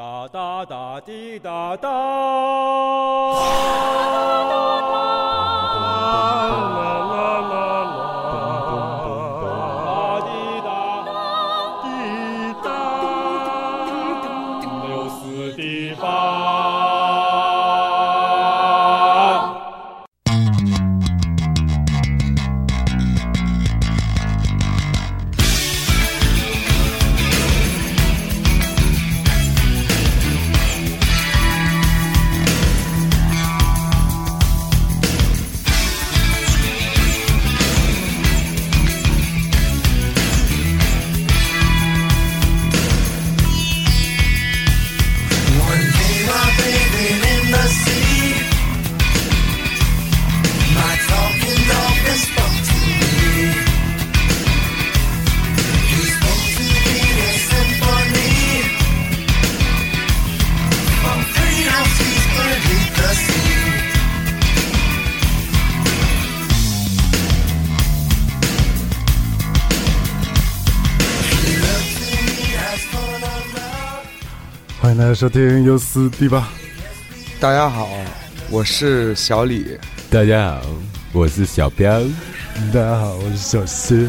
[0.00, 1.90] 哒哒哒滴哒哒。
[7.50, 7.69] 哒
[75.10, 76.50] 家收听有四 D 吧，
[77.40, 77.88] 大家好，
[78.48, 79.76] 我是小李。
[80.08, 80.62] 大家好，
[81.12, 82.00] 我是小彪。
[82.72, 84.08] 大家好，我是小谢。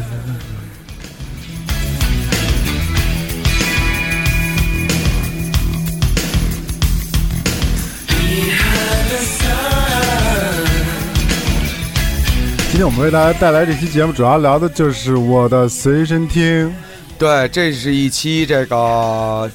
[12.68, 16.72] 今天我们为大家带来这期节目，主要聊的就是我的随身听。
[17.18, 19.50] 对，这是一期这个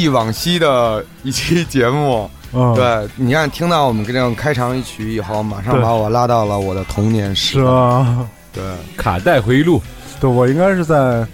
[0.00, 2.30] 忆往昔的一期节目。
[2.54, 7.60] 嗯，，对，你看，听到我们这样开场一曲以后，马上把我拉到了我的童年时是。
[7.60, 8.62] 啊，对，
[8.96, 9.82] 卡带回忆录，
[10.20, 11.26] 对我应该是在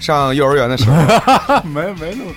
[0.00, 0.96] 上幼儿园的时候。
[1.68, 2.32] 没没那么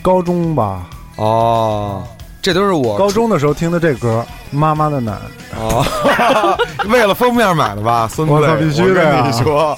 [0.00, 0.86] 高中吧，
[1.16, 2.06] 哦，
[2.40, 4.24] 这都是我高中的时候听的这歌
[4.56, 5.12] 《妈妈的奶》。
[5.58, 5.84] 哦，
[6.88, 8.32] 为了封面买的吧，孙子。
[8.32, 9.76] 我必须的呀我跟你说，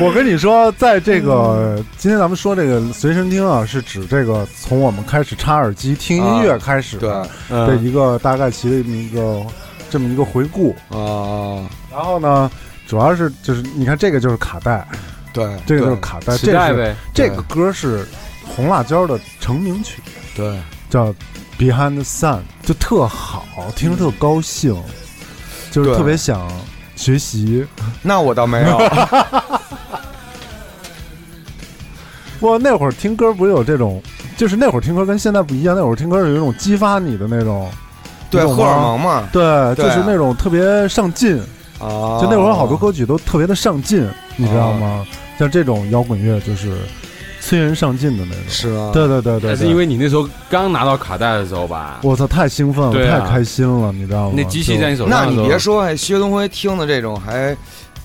[0.00, 9.46] 我跟你说，在这个今天咱们说这个随身听啊，是指这个从我们开始插耳机听音乐开始对，的嗯，一个大概其的这么一个
[9.90, 10.74] 这么一个回顾。
[10.90, 12.50] 啊，然后呢，
[12.86, 14.86] 主要是就是你看这个就是卡带，
[15.32, 16.94] 对，这个就是卡带，磁这是。
[17.14, 18.06] 这个歌是
[18.44, 20.02] 红辣椒的成名曲，
[20.34, 20.58] 对，
[20.90, 21.06] 叫
[21.58, 24.76] 《Behind the Sun》，就特好，听着特高兴，
[25.70, 26.46] 就是特别想
[26.96, 27.64] 学习。
[28.02, 28.76] 那我倒没有。
[32.40, 34.02] 我那会儿听歌不是有这种，
[34.36, 37.70] 就是那会儿听歌跟现在不一样，那会儿听歌是有一种激发你的那种，
[38.30, 39.28] 对，荷尔蒙嘛。
[39.32, 39.42] 对，
[39.74, 41.38] 对就是那种特别上进。
[41.78, 45.04] 啊，就那会儿好多歌曲都特别的上进，你知道吗？
[45.04, 45.06] 哦
[45.38, 46.78] 像这种摇滚乐就是
[47.46, 48.42] 催人上进的那种。
[48.48, 48.90] 是啊？
[48.92, 54.34] 对对对对，但是因为你那时候刚拿到卡带的时候吧，我操太兴奋了，啊太开心了，你知道吗？
[54.36, 57.56] 那机器在你手那上那，你别说，哎，薛东辉听的这种还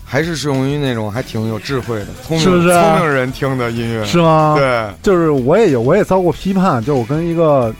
[0.05, 4.05] 还是适用于那种还挺有智慧的、聪明是不是聪明人听的音乐。
[4.05, 7.73] 是吗？，对就是我也有，我也遭过批判，就我跟一个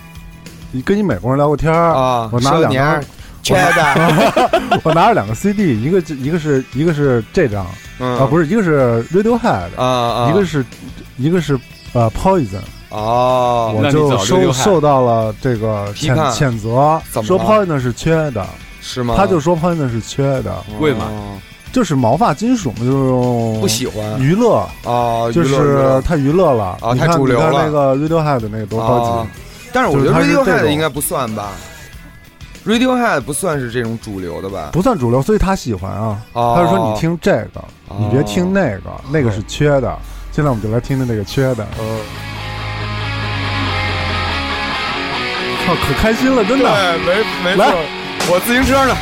[0.84, 3.08] 跟一美国人聊过天儿，啊，我拿两张是
[3.42, 7.66] 缺的， 我拿了两个 CD，一个一个是一个是这张
[8.00, 8.18] 嗯。
[8.18, 10.66] 啊，不是一个是 Radiohead，啊啊，一个是
[11.18, 11.60] 一个是
[11.94, 18.46] 呃 Poison，哦，我就受受到了这个谴谴责，说怎么了 Poison 是缺的，
[18.82, 19.16] 是吗？
[19.18, 21.38] 他就说 Poison 是缺的，为嘛哦
[21.72, 24.20] 就是毛发金属嘛，就是用不喜欢。
[24.20, 29.30] 娱乐，啊，就是太娱乐了啊你看太主流了你看那个 Radiohead 那个多高啊级，
[29.72, 31.52] 但是我觉得 Radiohead 应该不算吧
[32.66, 34.70] ，Radiohead 不算是这种主流的吧？
[34.74, 36.22] 不算主流，所以他喜欢啊。
[36.34, 39.98] 哦他就说你听这个，哦你别听那个，那个是缺的。
[40.32, 42.02] 现在我们就来听听那个缺的，哦，
[45.66, 46.98] 操，可开心了，真的。
[47.00, 47.78] 对，没没来错，
[48.32, 48.96] 我自行车呢。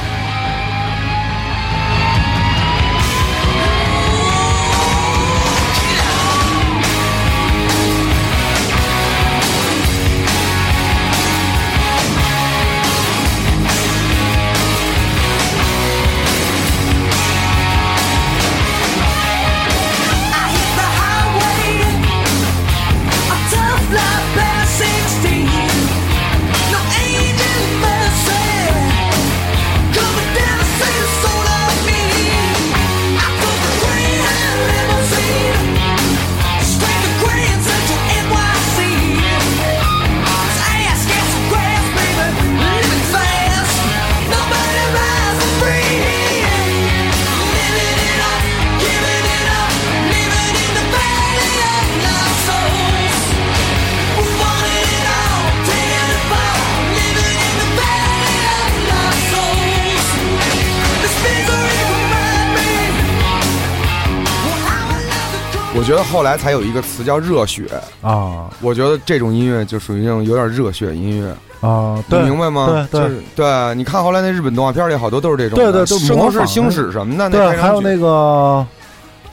[66.12, 67.66] 后来才有一个词叫热血。
[68.02, 68.50] 啊。
[68.62, 71.32] 我觉得这种音乐就属于那种有点热血音乐，
[71.68, 72.88] 啊，你明白吗？
[72.92, 73.10] 对对。
[73.10, 78.66] 就是对，你看后来那日本动画片里好多都是这种的，对对都圣斗士星矢什么的，对，还有那个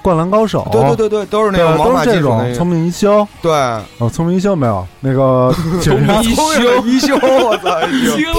[0.02, 3.50] 灌篮高手，对对对对，都是那对，种毛都是这种聪明一休对，
[3.98, 7.80] 哦，聪明一休没有那个铁聪明一休 一休，我操，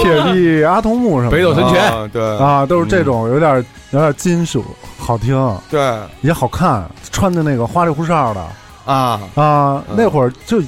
[0.02, 1.36] 铁臂阿童木什么的。
[1.36, 1.92] 北斗神拳。
[1.92, 2.38] 啊对。
[2.38, 4.64] 啊，都是这种有点有点金属，
[5.08, 5.98] 好听对。
[6.20, 8.42] 也好看，穿的那个花里胡哨的。
[8.84, 9.96] 啊，啊，嗯。
[9.96, 10.60] 那会儿就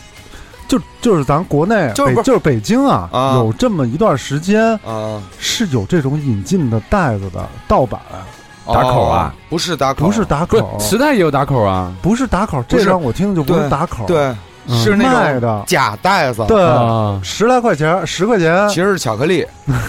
[0.67, 3.35] 就就是咱国内就是北就是北京啊，啊。
[3.35, 8.01] 有这么一段时间啊，是有这种引进的袋子的盗版，
[8.67, 9.31] 打口啊。
[9.31, 9.37] 哦？
[9.51, 11.93] 不是打口，不是打口，磁带也有打口啊。
[12.01, 14.39] 不是打口，这让我听就不是打口，，对，嗯
[14.75, 19.47] 是那种卖的，假袋子，对，啊，十来块钱，十块钱其，实是巧克力，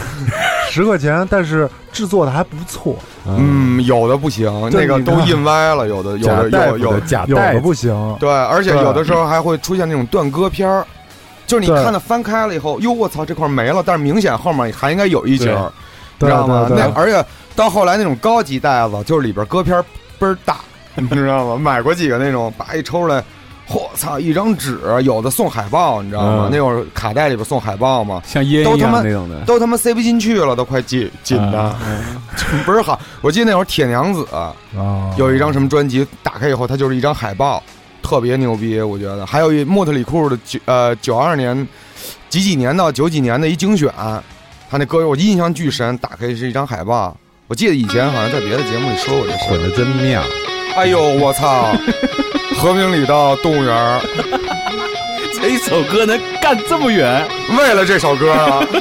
[0.70, 2.96] 十块钱，但是制作的还不错，
[3.26, 10.86] 嗯，有的不行，那个都印歪了，有的有的有有的假有的袋子，不行，对，而且对有的时候还会出现那种断歌片儿，
[11.46, 15.72] 就是你对看它翻开了以后，哟，我操，这块没了，但是明显后面还应该有一节儿，
[16.20, 16.66] 你对知道吗？
[16.68, 17.24] 对对那而且
[17.56, 19.84] 到后来那种高级袋子，就是里边歌片儿
[20.18, 20.58] 倍儿大，
[20.96, 21.58] 你知道吗？
[21.58, 23.24] 买过几个那种，叭一抽出来。
[23.70, 24.20] 嚯操！
[24.20, 26.48] 一张纸，有的送海报，你知道吗？
[26.48, 29.40] 嗯那会儿卡带里边送海报嘛，像烟一样那种的。
[29.46, 31.80] 都他妈塞不进去了，都快紧紧的， 啊
[32.66, 33.00] 倍儿好。
[33.22, 34.54] 我记得那会儿铁娘子啊，
[35.18, 37.64] 有一张什么专辑，打开以后它就是一张海报，
[38.02, 39.26] 特别牛逼，我觉得。
[39.26, 41.68] 还有一莫特里库的九呃九二年
[42.30, 43.90] 几几年到九几年的一精选，
[44.70, 47.16] 他那歌我印象巨深，打开是一张海报。
[47.48, 49.50] 我记得以前好像在别的节目里说过这事儿。
[49.50, 50.24] 混的真妙，
[50.76, 51.76] 哎呦，我操！
[52.58, 54.00] 和平里到动物园儿，
[55.34, 57.26] 这一首歌能干这么远？
[57.58, 58.64] 为了这首歌啊。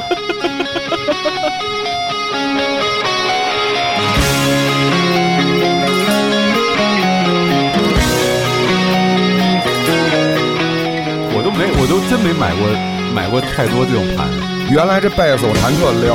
[11.33, 12.69] 我都没，我都真没买过
[13.15, 14.29] 买过太多这种盘。
[14.71, 16.15] 原来这贝斯我弹特溜，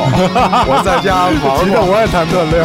[0.68, 1.84] 我在家玩过。
[1.86, 2.64] 我也弹特溜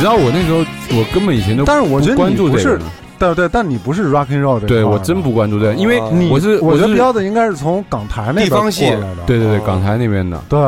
[0.00, 0.58] 知道我那时候
[0.98, 2.84] 我根本以前都但是我觉得不关你不是注这个的，
[3.18, 6.00] 对对，但你不是 rock and roll 这对我真不关注这个，因为
[6.30, 10.42] 我是是我觉得标的应该是从港台那边地方戏过来的，对对对哦港台那边的。
[10.48, 10.58] 对，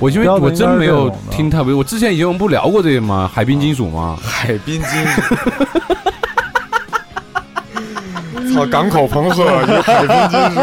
[0.00, 3.30] 我因为我真没有听特别，我之前以前我们不聊过这个吗？
[3.32, 4.18] 海滨金属吗？
[4.22, 5.22] 海滨金属。
[8.52, 10.60] 操，港口朋克与海滨金属，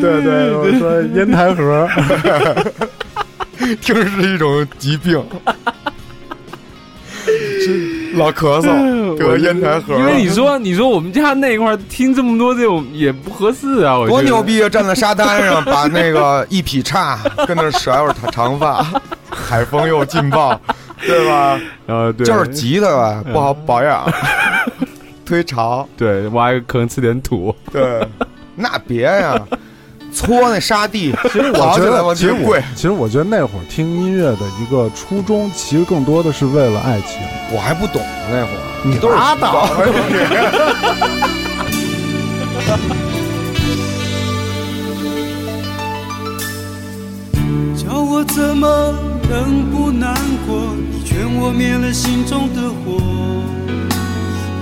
[0.00, 1.86] 对对，我说烟台盒，
[3.80, 5.22] 听着是一种疾病，
[7.24, 14.42] 是老咳嗽得烟台盒，因为你说你说我们家那块儿听这么多这种也不合适啊，我多牛！
[14.42, 14.68] 逼啊！
[14.68, 18.86] 站在沙滩上，把那个一劈叉 跟那甩会儿长长发，
[19.30, 20.58] 海风又劲爆，
[21.06, 21.60] 对吧？
[21.86, 24.08] 呃，对，就是急的吧，不好保养，
[25.24, 28.06] 推潮，对挖一个坑吃点土，对，
[28.54, 29.38] 那别呀，
[30.16, 37.20] 搓那沙地，其实我觉得，其实我贵，其实我觉得那会儿听音乐的一个初衷，其实更多的是为了爱情。
[37.52, 39.68] 我还不懂呢那会儿，你都是拉倒
[47.76, 48.94] 叫我怎么
[49.28, 50.14] 能不难
[50.46, 50.74] 过？
[50.90, 52.96] 你劝我灭了心中的火，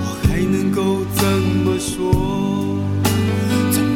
[0.03, 2.54] 我还能够怎么说？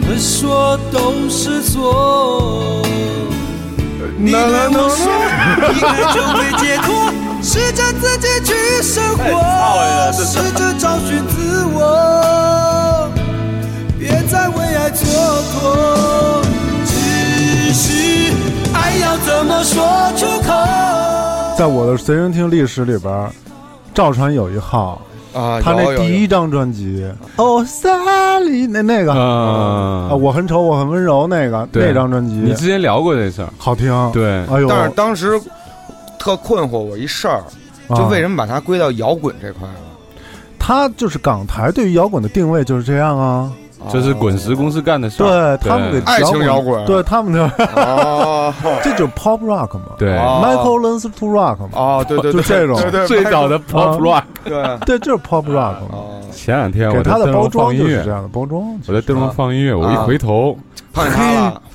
[0.10, 2.82] 怎么说都是错。
[4.18, 5.06] 你对我说，
[6.12, 7.13] 就会解脱，
[7.44, 13.08] 试着自己去生活，试着找寻自我，
[14.00, 15.06] 别再为爱蹉
[15.54, 16.42] 跎。
[16.86, 18.34] 只是
[18.74, 21.56] 爱要怎么说出口？
[21.56, 23.32] 在我的随身听历史里边儿，
[23.94, 25.00] 赵传有一号，
[25.34, 27.06] 啊，他那第一张专辑
[27.42, 29.14] 《哦，萨里》那那个。
[29.14, 35.40] 啊，啊我很丑，我很温柔那个那张专辑，你之前聊过这事儿，好听，对，哎呦，但是当时
[36.18, 37.44] 特困惑我一事儿，
[37.96, 39.76] 就为什么把它归到摇滚这块了？
[40.58, 43.52] 他就是港台对于摇滚的定位就是这样啊？
[43.91, 45.58] 这是滚石公司干的事对。
[45.58, 48.53] 他们给爱情摇滚对他们的哦
[48.84, 49.96] 这就是 pop rock 嘛。
[49.98, 51.69] 对哦，Michael learns to rock 嘛。
[51.74, 54.24] 哦，对对对，就这种对对最早的 pop rock。
[54.43, 55.75] 对对，就是 pop rock
[56.31, 58.79] 前两天给他的我在灯笼包装放音乐就是这，样的包装。
[58.88, 60.58] 我在灯笼放音乐，我一啊回头，
[60.93, 61.05] 碰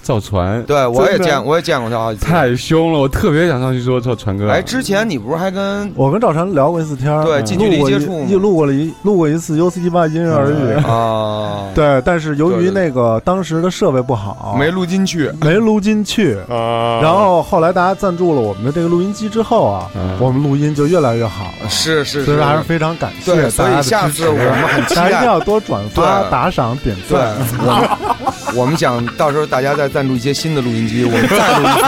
[0.04, 2.26] 见他了，赵传，对我也见我也见过他好几次。
[2.26, 4.50] 太凶了，我特别想上去说赵传哥。
[4.50, 10.84] 哎，之前你不是还跟我跟赵传聊过一次天对近距离接触嘛一录过了一录过一次 U C 七八因人而异。
[10.84, 16.36] 啊对，但是由于那个当时的设备不好，没录进去没录进去。
[16.48, 21.68] 啊然后后来大家赞助了我们的这个录音机之后啊，嗯我们录音就越来越好了。
[21.68, 25.24] 是是是，所以还是非常感谢，所大家下支持次我们很期大家一定。
[25.24, 27.34] 要多转发、打赏、点，赞。
[27.58, 31.84] 我们我们想到时候大家再赞助一些新的录音机， 我们再录一次，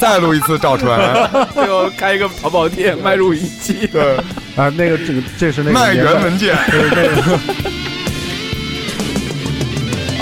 [0.00, 3.86] 再录一次赵传， 最后开一个淘宝店卖录音机。
[3.92, 4.16] 对，
[4.56, 6.56] 啊，那个这个这是那个卖原文件。
[6.66, 7.02] 这是那个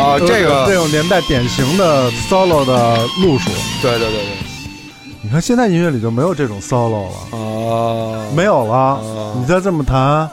[0.02, 3.48] 啊，这这个种年代典型的 solo 的路数。
[3.80, 4.36] 对对对对。
[5.22, 8.74] 你看现在音乐里就没有这种 solo 了，对，哦，没有了。
[8.74, 10.28] 哦你再这么弹，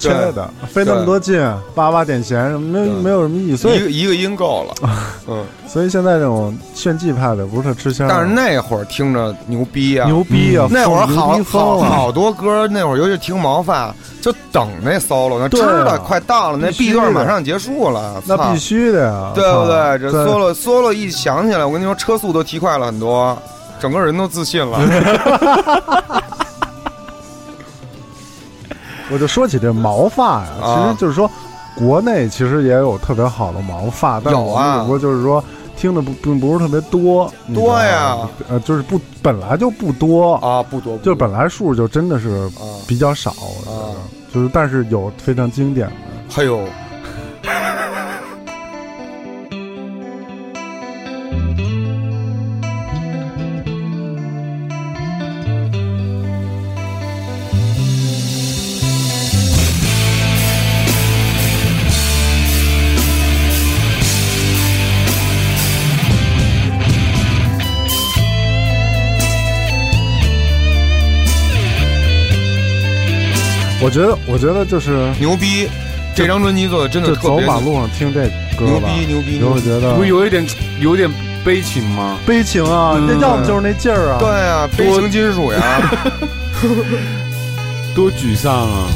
[0.00, 1.38] 亲爱的，费那么多劲，
[1.74, 3.56] 叭叭点弦，没有对没有什么意义。
[3.56, 4.88] 所以一个一个音够了，
[5.28, 8.08] 嗯，所以现在这种炫技派的不是特吃香。
[8.08, 10.66] 但是那会儿听着牛逼啊，牛逼啊！
[10.70, 19.98] 那会儿好好好多歌，那会儿尤其听毛发，就等那 solo 呢，对啊知道快到了，那 B 段马上结束了，那必须的呀，对不对？
[19.98, 23.36] 这 solo solo 一响起来，我跟你说，车速都提快了很多，
[23.78, 24.80] 整个人都自信了。
[29.12, 31.30] 我就说起这毛发呀，啊其实就是说，
[31.76, 35.42] 国内其实也有特别好的毛发，但是我有啊们只不过就是说
[35.76, 45.94] 听的不并不是特别多，多呀，呃，就是不本来就不多，啊，不多，就本来数就真的是啊，比较少，我觉啊得就是但是有非常经典的。
[46.28, 46.60] 还有
[73.82, 75.68] 我觉得，我觉得就是牛逼，
[76.14, 79.54] 这张专辑做的真的就特别走马路上听这歌牛吧，逼牛逼你牛逼。
[79.54, 80.46] 会觉得不有一点
[80.80, 81.10] 有点
[81.44, 82.18] 悲情吗？
[82.26, 85.60] 悲情啊，嗯那要么就是那劲儿啊，对啊，悲情金属呀，
[87.94, 88.86] 多沮丧啊！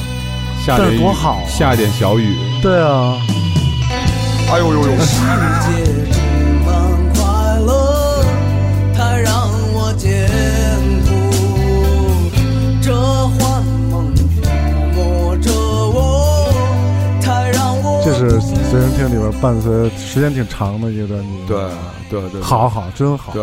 [0.64, 2.34] 下但点雨多好啊下点小雨。
[2.62, 3.16] 对啊，
[4.50, 5.20] 哎呦呦呦，世
[5.66, 5.83] 界
[18.74, 21.70] 随身听里边伴随时间挺长的一段音乐。
[22.10, 23.32] 对对对，好好真好。
[23.32, 23.40] 对，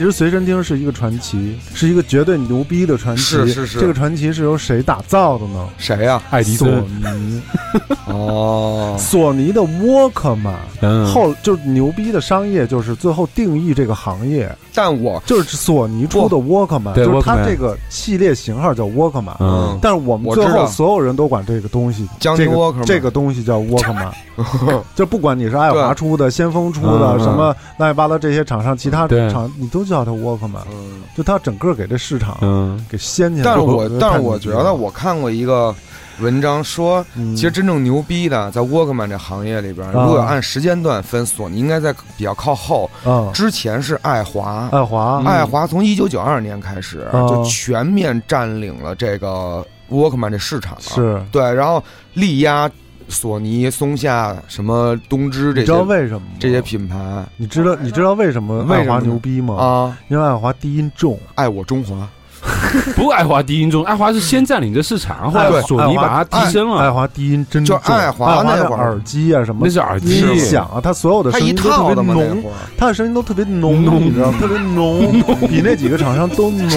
[0.00, 3.22] 其实随身听是一个传奇，是一个绝对牛逼的传奇。
[3.22, 3.78] 是是是。
[3.78, 5.68] 这个传奇是由谁打造的呢？
[5.76, 6.18] 谁呀？
[6.30, 7.42] 索爱迪生，尼，
[8.08, 10.54] 哦，索尼的 Walkman。
[10.80, 19.36] 嗯，后就是牛逼的商业，就是最后定义这个行业，但我就是索尼出的 Walkman，对就是它这个系列型号叫 Walkman。
[19.38, 24.10] 嗯，但是我们最后所有人都管这个东西，江这个这个东西叫 Walkman，
[24.96, 29.30] 就不管你是爱华出的、先锋出的、嗯什么乱七八糟这些厂商，其他对。
[29.30, 33.44] 厂你都叫它 Walkman，嗯，就它整个给这市场嗯，给掀起来。
[33.44, 35.74] 但是我但是我觉得我看过一个
[36.20, 37.34] 文章说，嗯。
[37.34, 40.04] 其实真正牛逼的，在 Walkman 这行业里边，啊。
[40.06, 44.68] 如果按时间段分，索尼应该在比较靠后，嗯，之前是爱华。
[44.72, 47.26] 爱华爱华从一九九二年开始啊。
[47.28, 51.82] 就全面占领了这个 Walkman 这市场，是，对，然后
[52.14, 52.70] 力压
[53.10, 56.26] 索尼、松下、什么东芝这些你知道些为什么吗？
[56.38, 56.96] 这些品牌
[57.36, 59.56] 你知道你知道为什么爱华牛逼吗？
[59.56, 62.08] 啊，因为爱华低音重，爱我中华，
[62.96, 66.80] 不爱华低音重，爱华是先占领这市场，后来索尼把它提升了。
[66.80, 72.42] 爱华低音真就重爱华爱华的那会儿耳机啊什么那是耳机音是响啊，它所有的声音都特别的浓
[72.78, 75.12] 它的声音都特别浓，浓你知道，特别浓，
[75.48, 76.68] 比那几个厂商都浓。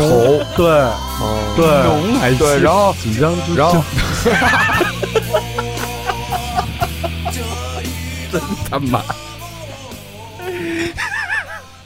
[0.57, 0.67] 对
[1.21, 3.81] 嗯对浓还对，然后紧张之然后
[8.69, 9.01] 他妈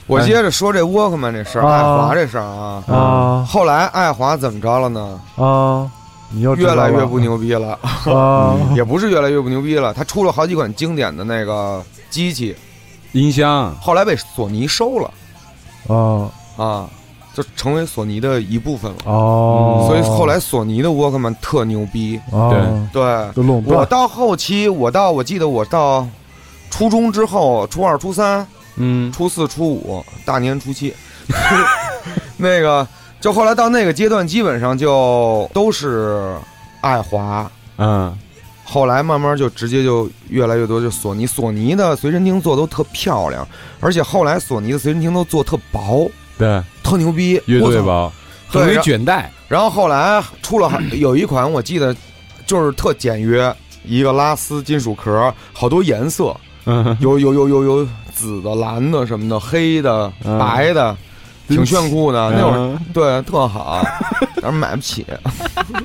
[0.07, 2.83] 我接着说这 Walkman 这事儿，啊爱华这事儿啊。
[2.87, 5.19] 啊后来爱华怎么着了呢？
[5.35, 5.89] 啊，
[6.33, 12.55] 越来越不牛逼了，啊 也不是越来越不牛逼了，他出了好几款经典的那个机器，
[13.11, 15.11] 音箱，后来被索尼收了
[15.87, 16.29] 啊！
[16.57, 16.89] 啊。
[17.35, 18.97] 就成为索尼的一部分了。
[19.05, 26.07] 哦，所以后来索尼的沃克曼特牛逼，对，对就垄断，我到后期，我到我记得我到
[26.69, 28.45] 初中之后，初二、初三、
[28.75, 30.93] 嗯，初四、初五，大年初七，
[32.37, 32.87] 那个
[33.19, 36.35] 就后来到那个阶段，基本上就都是
[36.81, 37.49] 爱华。
[37.77, 38.15] 嗯，
[38.63, 43.47] 后来慢慢就直接就越来越多，就索尼，索尼的随身听做都特漂亮，
[43.79, 47.73] 而且后来索尼的随身听都做特薄，对，特牛逼，乐我操。
[47.73, 48.13] 队包，
[48.47, 51.95] 很容易对然卷带，然后后来出了 有一款，我记得
[52.45, 56.35] 就是特简约，一个拉丝金属壳，好多颜色，
[56.69, 60.95] 嗯，有有有有有紫的、蓝的什么的，黑的、嗯白的，
[61.47, 62.29] 挺炫酷的。
[62.31, 63.81] 那会儿嗯对特好，
[64.41, 65.05] 但是买不起。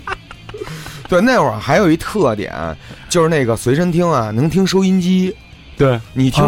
[1.09, 2.53] 对，那会儿还有一特点，
[3.09, 5.35] 就是那个随身听啊，能听收音机。
[5.77, 6.45] 对，你听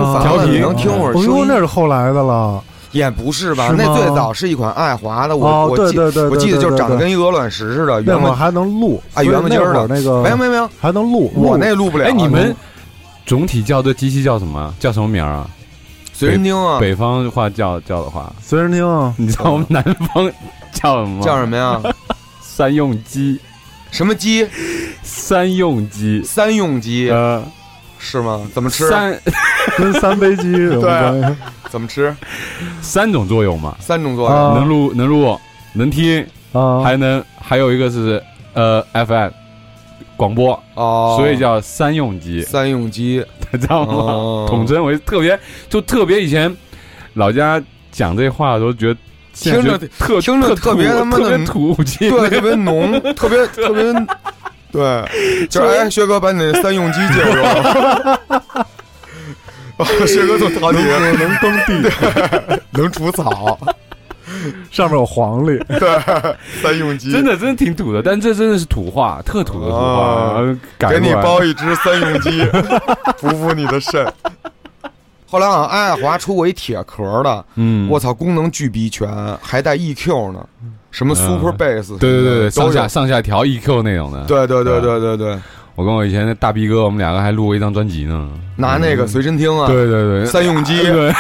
[0.50, 2.62] 你能听会儿收音那是后来的了。
[2.92, 3.68] 也不是吧？
[3.68, 8.32] 是那最早是一款爱华的，我、哦，我记我记得就是长得跟一鹅卵石似的，圆吧？
[8.32, 12.06] 还能录，啊圆吧唧儿的那个没有没有没有，还能录，录我那录不了。
[12.06, 12.54] 哎，你们
[13.26, 14.74] 总体叫这机器叫什么？
[14.78, 15.48] 叫什么名儿啊？
[16.12, 20.30] 随身听啊，北方话叫叫的话，随身听啊，你知道我们南方
[20.72, 21.22] 叫什么吗？
[21.24, 21.80] 叫什么呀？
[22.40, 23.38] 三用机，
[23.90, 24.46] 什么鸡？
[25.02, 27.42] 三用机，三用鸡呃，
[27.98, 28.40] 是吗？
[28.54, 28.88] 怎么吃？
[28.88, 29.18] 三
[29.76, 31.36] 跟三杯鸡有关系
[31.70, 32.14] 怎么吃？
[32.80, 34.38] 三种作用嘛，三种作用。
[34.38, 35.38] 啊能录能录
[35.72, 39.30] 能听，啊，还能还有一个是呃 FM
[40.16, 43.24] 广播，哦，所以叫三用机，三用鸡。
[43.60, 43.92] 知道吗？
[43.94, 46.52] 哦统称为特别就特别以前
[47.12, 48.98] 老家讲这话的时候，觉得
[49.32, 53.84] 听着特听着特特别他妈的特别土气，对，特别浓， 特别特别。
[54.72, 55.04] 对，
[55.46, 57.44] 就是哎，薛哥把你那三用机借我用。
[59.76, 61.90] 哦薛哥做陶笛，能耕地，
[62.72, 63.56] 能除草，
[64.70, 70.40] 上面有黄历， 对三用鸡，真的真的挺土的，但这真的是土话，特土的土话，
[70.90, 72.44] 给你包一只三用鸡，
[73.20, 74.06] 补补你的肾。
[75.26, 79.08] 后来好像爱华出过一铁壳的，嗯，我操，功能巨逼全，
[79.42, 80.46] 还带 EQ 呢，
[80.92, 85.38] 什么 Super 嗯 Bass，对对对上下上下调 EQ 那种的。，对对对对对对，
[85.76, 88.28] 我跟我以前的大逼哥，我们两个还录过一张专辑呢。
[88.56, 91.12] 拿那个随身听啊，对对对，三用机， 对，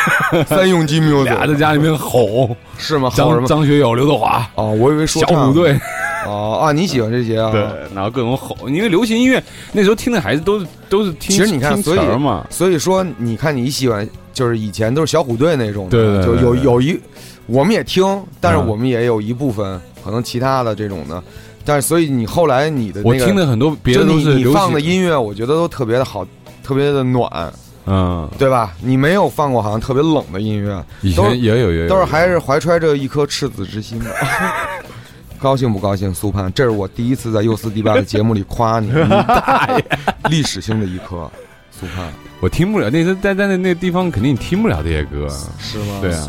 [0.44, 3.10] 三用机俩在家里面吼，是吗？
[3.16, 3.48] 张么？
[3.48, 5.76] 张学友、刘德华、哦，我以为说小虎队，
[6.24, 7.50] 哦啊，你喜欢这些啊？
[7.50, 7.60] 对，
[7.92, 17.00] 然后各种吼，因为流行音乐那时候听的孩子都是都是听，其实你看所以嘛，所以说，你看你喜欢，就是以前都是小虎队那种的，对对对就有有一，
[17.46, 18.04] 我们也听，
[18.40, 18.68] 但是嗯。
[18.68, 21.20] 我们也有一部分可能其他的这种的，
[21.64, 26.26] 但是所以你后来你的那个，我听的很多别的就都是流你你放的，音乐，我觉得都特别的好，
[26.62, 27.52] 特别的暖，
[27.86, 28.74] 嗯，对吧？
[28.80, 34.06] 你没有放过好像特别冷的音乐，以前也有也有，都是还是怀揣着一颗赤子之心的。
[35.40, 36.50] 高兴不高兴，苏盼？
[36.54, 39.84] 这是我第一次在优四 D 八的节目里夸你， 你大爷！
[40.30, 41.30] 历史性的一刻，
[41.70, 45.98] 苏盼我听不了，那时在在那那个地方肯定听不了这些歌，是吗？
[46.00, 46.28] 对啊，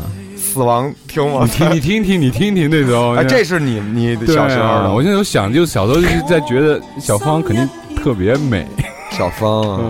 [0.56, 1.50] 死亡听吗你？
[1.50, 8.66] 听你听听你听听那时候，哎，这是你你对小时候啊，的，我现在有想，就小时候就是在觉得小芳肯定特别美，
[9.10, 9.82] 小芳啊，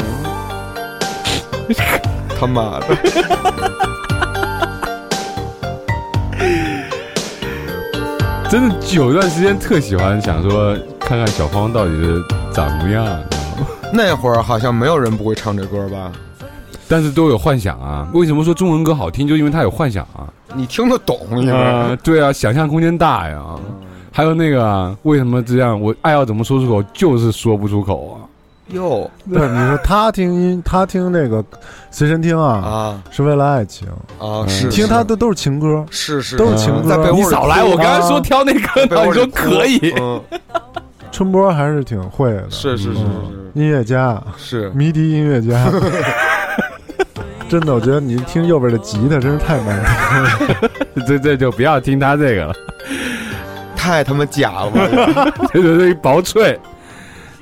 [2.37, 2.87] 他妈的，
[8.51, 12.21] 真的有一段时间特喜欢想说看看小芳到底是
[12.53, 13.07] 长什么样？
[13.95, 16.11] 那会儿好像没有人不会唱这歌吧？
[16.89, 18.09] 但是都有幻想啊。
[18.13, 19.27] 为什么说中文歌好听？
[19.27, 20.33] 就因为它有幻想啊。
[20.55, 23.43] 你听得懂，因为啊，对啊，想象空间大呀。
[24.13, 25.79] 还有那个啊，为什么这样？
[25.81, 28.25] 我爱要怎么说出口，就是说不出口啊。
[28.71, 31.45] 哟不是你说他听音，他听那个
[31.93, 33.87] 随身听啊，啊是为了爱情，
[34.19, 34.45] 啊！
[34.49, 37.63] 是听他的都是情歌，是是都是情歌你少来！
[37.63, 39.95] 我刚才说挑那歌呢，你说可以。
[40.01, 40.21] 嗯，
[41.13, 45.71] 春波还是挺会的，是是是嗯音乐家，是是，迷笛音乐家。
[47.49, 50.71] 真的，我觉得你听右边的吉他真是太难听了。
[51.07, 52.55] 这这就不要听他这个了，
[53.77, 55.33] 太他妈假了吧！
[55.53, 56.59] 这就是薄脆。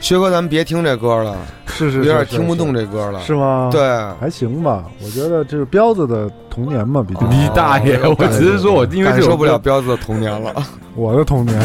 [0.01, 1.35] 薛哥，咱们别听这歌了，
[1.67, 3.21] 是是，有点听不动，这歌了。
[3.21, 3.81] 是是吗？，对，
[4.21, 4.85] 还行吧。
[5.03, 7.97] 我觉得这是彪子的童年嘛，比较你大爷！
[8.03, 10.53] 哦我只是说我因感受不了彪子的童年了。
[10.95, 11.59] 我的童年。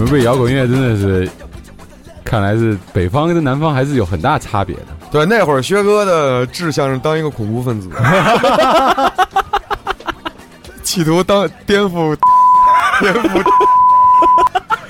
[0.00, 1.28] 们对摇滚乐真的是，
[2.24, 4.82] 看来是北方跟南方还是有很大差别的。
[5.10, 7.90] 对，那会儿薛哥的志向是当一个恐怖分子，
[10.82, 12.16] 企图当颠覆
[13.00, 13.42] 颠覆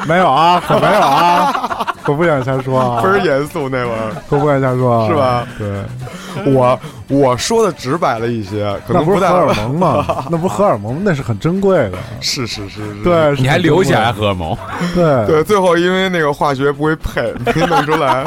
[0.09, 4.13] 没有啊，可没有啊， 可不敢瞎说啊，倍儿严肃那会儿。
[4.29, 5.47] 可不敢瞎说啊，是吧？
[5.59, 10.05] 对，我我说的直白了一些，可能不是荷尔蒙吗？
[10.31, 11.99] 那不是荷尔蒙，那是很珍贵的。
[12.21, 14.57] 是是是是，对，你还留起来荷尔蒙？
[14.95, 18.25] 对对，最后因为那个化学不会配，没弄出来，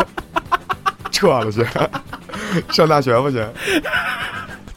[1.12, 1.66] 撤了去，
[2.70, 3.44] 上大学吧去。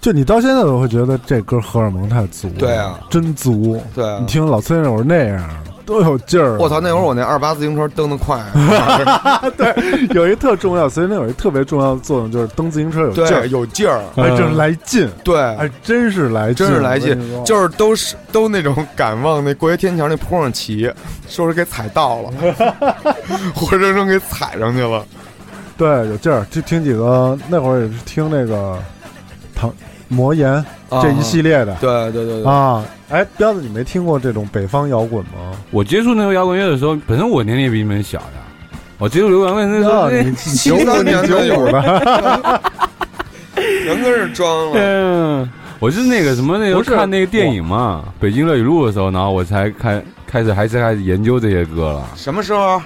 [0.01, 3.83] 就你到现在都会觉得这歌荷尔蒙太足了，对啊，真足。
[3.93, 5.45] 对啊你听老崔那会儿那样，
[5.87, 6.57] 多有劲儿啊。
[6.61, 8.39] 我操，那会儿我那二八自行车蹬得快，
[9.57, 20.93] 对有一特重要，所以那有一特别重要的作用，就是蹬自行车有劲，儿，有劲儿，哎，真是来劲，对，哎，真是来劲，真是来劲就是都是都那种敢往那过街天桥那坡上骑，
[21.29, 22.31] 说是给踩到了，
[23.55, 25.05] 活生生给踩上去了。
[25.79, 26.45] 对，有劲儿。
[26.51, 28.79] 就听几个那会儿也是听那个
[29.55, 29.73] 唐
[30.09, 30.65] 魔岩
[31.03, 32.85] 这一系列的对对对对，啊。
[33.09, 35.46] 哎，彪子，你没听过这种北方摇滚吗？
[35.71, 38.27] 我接触那个摇滚乐的时候，本身我年龄也比你们小呀。
[38.99, 42.63] 我接触摇滚乐那时候啊，，你九五年九五的，
[43.85, 44.73] 人跟是装了。
[44.81, 52.07] 嗯，我是那个什么那时候看那个电影嘛，《北京乐语录》的时候，然后我才开开始还是开始研究这些歌了。
[52.15, 52.77] 什么时候？《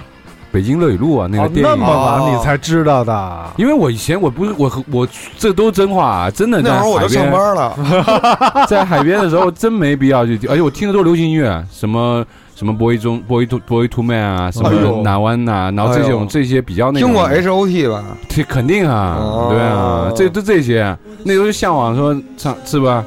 [0.51, 1.63] 北京乐语录》啊，那个哦电影。
[1.63, 3.51] 那么晚哦你才知道的。
[3.57, 8.65] 因为我以前我不是我我这都真话啊，真的在那会儿我都上班了。
[8.67, 18.03] 在海边的时候真没必要去听，而且我听的都是流行音乐，什么什么 boy 中 boy to boy to man 啊，什么哎呦南湾呐，然后这种这些比较那种听过 H O T 吧？
[18.27, 23.03] 这肯定啊，哦对啊，这都这些，那都是向往说唱是吧？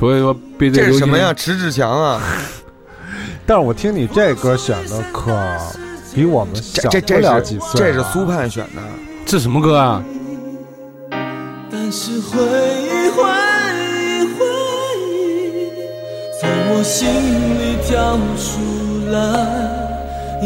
[0.00, 1.32] 所以说被这这是什么呀？？
[1.32, 2.20] 迟志强啊！
[3.46, 5.32] 但是我听你这歌选的可
[6.14, 8.26] 比我们小这这不了几岁，这是苏。
[8.26, 8.82] 盼选的。
[9.24, 10.02] 这什么歌啊？
[11.70, 13.22] 但是回忆，回
[13.78, 14.44] 忆，回
[15.00, 15.70] 忆，
[16.40, 17.08] 从我心
[17.58, 18.50] 里跳出
[19.10, 19.16] 来，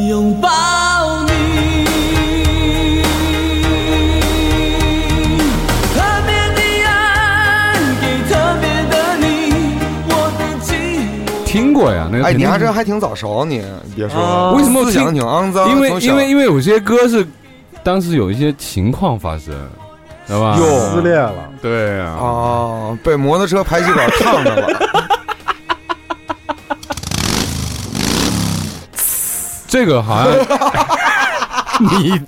[0.08, 0.48] 拥抱
[1.24, 1.95] 你。
[11.76, 15.68] 过呀，那个哎，你还真还挺早熟，你你别说，啊为什么挺肮脏？
[15.70, 17.26] 因为因为因为有些歌是
[17.82, 19.54] 当时有一些情况发生，
[20.26, 20.56] 知道吧？
[20.58, 24.68] 又撕裂了，对啊，哦，被摩托车排气管烫着了。
[29.68, 30.32] 这个好像
[32.00, 32.18] 你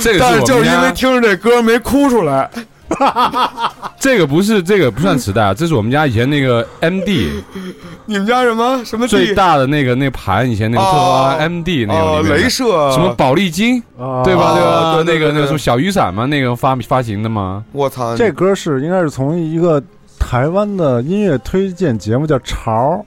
[0.04, 2.48] 这个但是就是因为听着这歌没哭出来。
[4.00, 7.30] 这个不是这个不算磁带啊，这是我们家以前那个 MD
[8.06, 14.54] 你们家什么什么最大的那个那盘，以前那个特哦 MD 那哦个镭射什么宝丽金啊对吧？
[14.54, 15.04] 对吧？
[15.06, 17.64] 那个那个什么小雨伞嘛，那个发发行的嘛。
[17.70, 19.80] 我操，这歌是应该是从一个
[20.18, 23.04] 台湾的音乐推荐节目叫《潮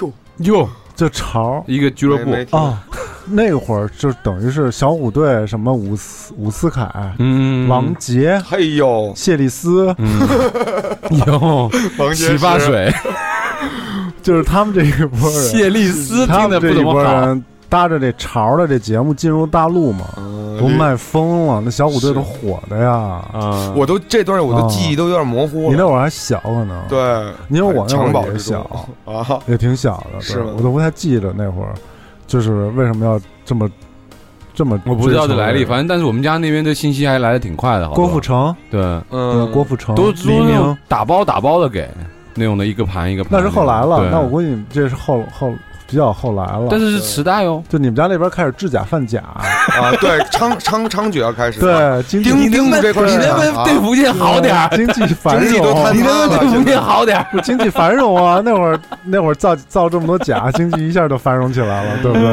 [0.00, 0.08] 哟》，
[0.44, 2.82] 哟，叫《潮一个俱乐部啊。
[3.28, 10.20] 那会儿就等于是小虎队什么伍思伍思凯、嗯，王杰、嘿呦，谢丽斯，嗯，
[11.26, 12.92] 哟，王杰洗发水，
[14.22, 16.92] 就是他们这一波人，谢丽斯他们这一怎么好。
[16.92, 22.92] 波人搭着这潮的这节目进入大陆嘛，嗯都卖疯了，那小虎队都火的呀。
[23.32, 25.68] 啊，我都这段我的记忆都有点模糊了。
[25.70, 26.98] 你那会儿还小可能，，对，
[27.50, 28.60] 因为我那会儿也小，
[29.04, 30.22] 啊，也挺小的，对。
[30.22, 30.52] 是吗？
[30.56, 31.74] 我都不太记得那会儿，
[32.26, 33.70] 就是为什么要这么
[34.54, 40.38] 这么我不知道这来历，反正但是我们家那边的信息还来的挺快的，好郭富城，对，对，嗯，郭富城都黎明？
[40.38, 41.88] 都那种，打包打包的给
[42.34, 45.52] 那种的一个盘一个盘那是后来了，那我估计你这是后后
[45.86, 46.66] 比较后来了。
[46.70, 54.68] 但是是磁带哦，就你们家那边开始制假贩假，啊，对，猖猖猖獗要开始，，对，经济丁丁这块儿你能不能对福建好点儿？
[54.76, 57.26] 经济繁荣，坍塌了，对福建好点儿？
[57.32, 58.42] 不 经济繁荣啊！
[58.44, 62.24] 那会儿那会儿造造这么多假，经济一下就繁荣起来了，对不对？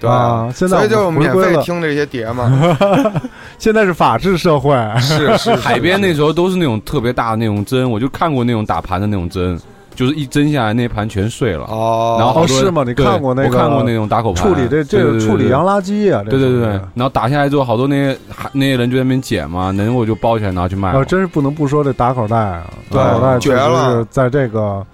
[0.00, 0.10] 对。
[0.10, 2.76] 啊现在所以就我们免费听这些碟嘛，
[3.58, 5.54] 现在是法治社会，是是。
[5.54, 9.56] 海边那时候都是那种特别大的那种针，我就看过那种打盘的那种针，
[9.94, 11.64] 就是一蒸下来那盘全碎了。
[11.68, 12.82] 哦，然后好多是吗？
[12.86, 16.22] 你对看过那个我看过那种打口盘，处理这这对对对是处理洋垃圾啊！
[16.28, 21.00] 对对对对，然后打下来之后，好多那些还那些人就在那边捡嘛，能我就包起来拿去卖了。
[21.00, 22.64] 哦，真是不能不说这打口袋啊！
[22.90, 24.84] 对打口袋确实绝了是在这个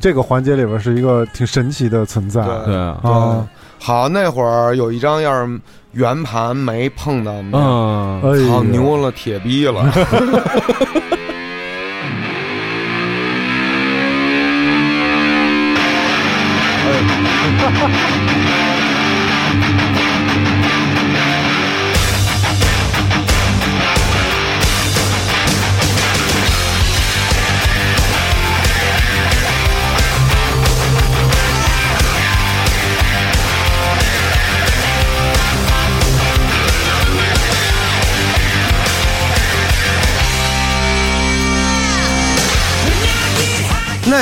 [0.00, 2.42] 这个环节里边是一个挺神奇的存在。
[2.44, 3.46] 对对啊，啊！
[3.78, 5.60] 好，那会儿有一张要是
[5.92, 8.48] 圆盘没碰到，嗯，哎呀。
[8.48, 9.84] 操，牛了，铁逼了，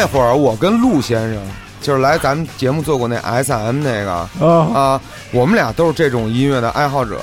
[0.06, 1.42] 那会儿我跟陆先生，
[1.80, 5.00] 就是来咱们节目做过那 S M 那个啊，啊，
[5.32, 7.18] 我们俩都是这种音乐的爱好者，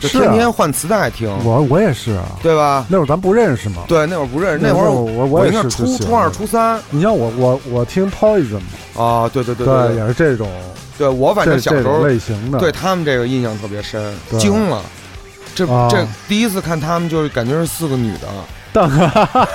[0.00, 2.84] 就天天换磁带听，我我也是啊，对吧？
[2.88, 3.84] 那会儿咱不认识嘛。
[3.86, 6.80] 对，那会儿不认识，那会儿我我也应该是初初二、初三。
[6.90, 8.60] 你像我我我听 Poison，
[8.96, 10.50] 啊，对对对对，对也是这种。
[10.98, 12.58] 对，我反正小时候类型的。
[12.58, 14.82] 对他们这个印象特别深，惊了。
[15.54, 15.86] 这啊。
[15.88, 18.26] 这第一次看他们，就是感觉是四个女的，
[18.76, 18.90] 但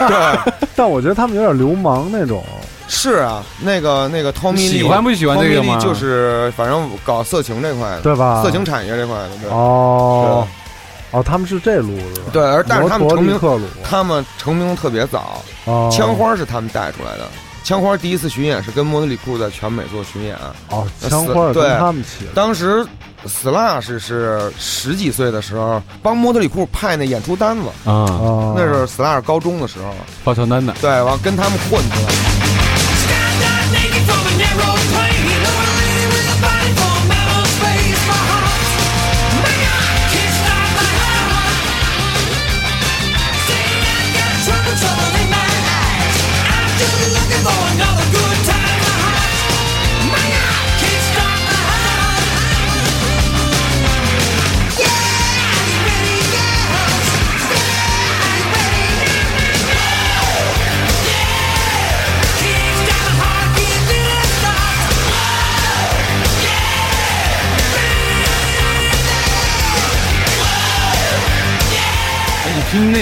[0.07, 2.43] 对， 但我觉得他们有点流氓那种。
[2.87, 5.79] 是啊，那个那个 Tommy 喜欢不喜欢这个吗？
[5.79, 8.43] 就是反正搞色情这块的，对吧？
[8.43, 9.49] 色情产业这块的，对。
[9.49, 10.45] 哦
[11.11, 12.21] 哦，他们是这路子。
[12.33, 13.39] 对，而但是他们成名，
[13.83, 17.25] 他们成名特别早，哦枪花是他们带出来的。
[17.63, 20.35] 枪花第一次巡演是跟莫德里库在全美做巡演，
[20.69, 22.25] 哦，枪花对跟他们起。
[22.33, 22.85] 当时
[23.27, 32.11] Slash 是十几岁的时候帮莫德里库派那演出单子，啊，哦，那是 Slash 高中的时候，发传单的，对，完跟他们混出来。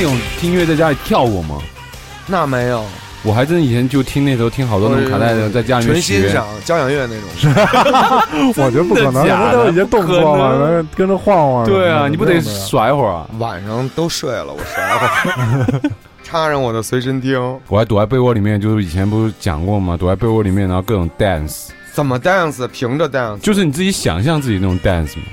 [0.10, 1.58] 种听音乐在家里跳过吗？
[2.28, 2.86] 那没有，
[3.24, 6.30] 我还真以前就听那时候听好多那种卡带的，在家里面纯欣。
[6.30, 8.54] 赏交响乐那种。
[8.64, 11.66] 我觉得不可能，真的假的那都有一些动作嘛，不可能跟着晃晃。
[11.66, 13.28] 对啊，你不得没有没有耍一会儿啊？
[13.40, 15.92] 晚上都睡了，我睡会儿，
[16.24, 19.98] 插上我的随身听，我还躲在被窝里面，就是以前不是讲过吗？
[19.98, 25.24] 躲在被窝里面，然后各种 dance，怎么 dance 平着 dance，就是你自己想象自己那种 dance 嘛。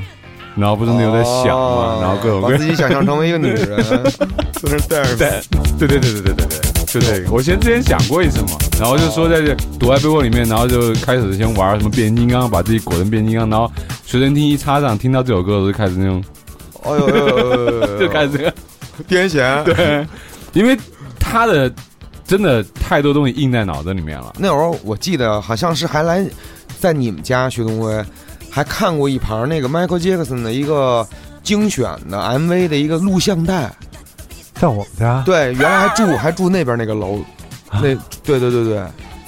[0.56, 3.92] 然后不是那有在想嘛，哦然后各种各把自己想象成为一个女人，在
[4.62, 5.44] 那 dance。
[5.78, 7.30] 对对对对对对对，就这个。
[7.30, 13.70] 我先之前想过一次嘛，然后就说在这躲在被窝里面，然后就开始先玩什么变形金刚，把自己裹成变形金刚，然后
[14.06, 16.24] 随身听一插上，听到这首歌的时候就开始那种，
[16.84, 18.54] 哎呦呦呦呦呦呦，就开始这个，
[19.06, 19.62] 癫痫。
[19.64, 20.06] 对，
[20.54, 20.74] 因为
[21.20, 21.70] 他的
[22.26, 24.32] 真的太多东西印在脑子里面了。
[24.38, 26.26] 那会儿我记得好像是还来
[26.80, 27.92] 在你们家薛东辉，
[28.56, 31.06] 还看过一盘那个 Michael Jackson 的一个
[31.42, 33.70] 精选的 MV 的一个录像带。
[34.54, 37.22] 在我们家，对，原来还住还住那边那个楼，
[37.70, 38.76] 那对对对对，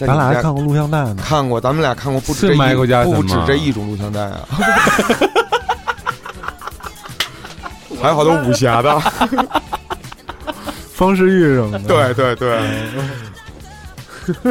[0.00, 1.16] 在咱俩还看过录像带呢。
[1.22, 2.54] 看过，咱们俩看过不止这
[3.04, 4.48] 不止这一种录像带啊，
[8.00, 8.98] 还有好多武侠的。
[10.94, 11.86] 方世玉什么的。
[11.86, 12.58] 对对对。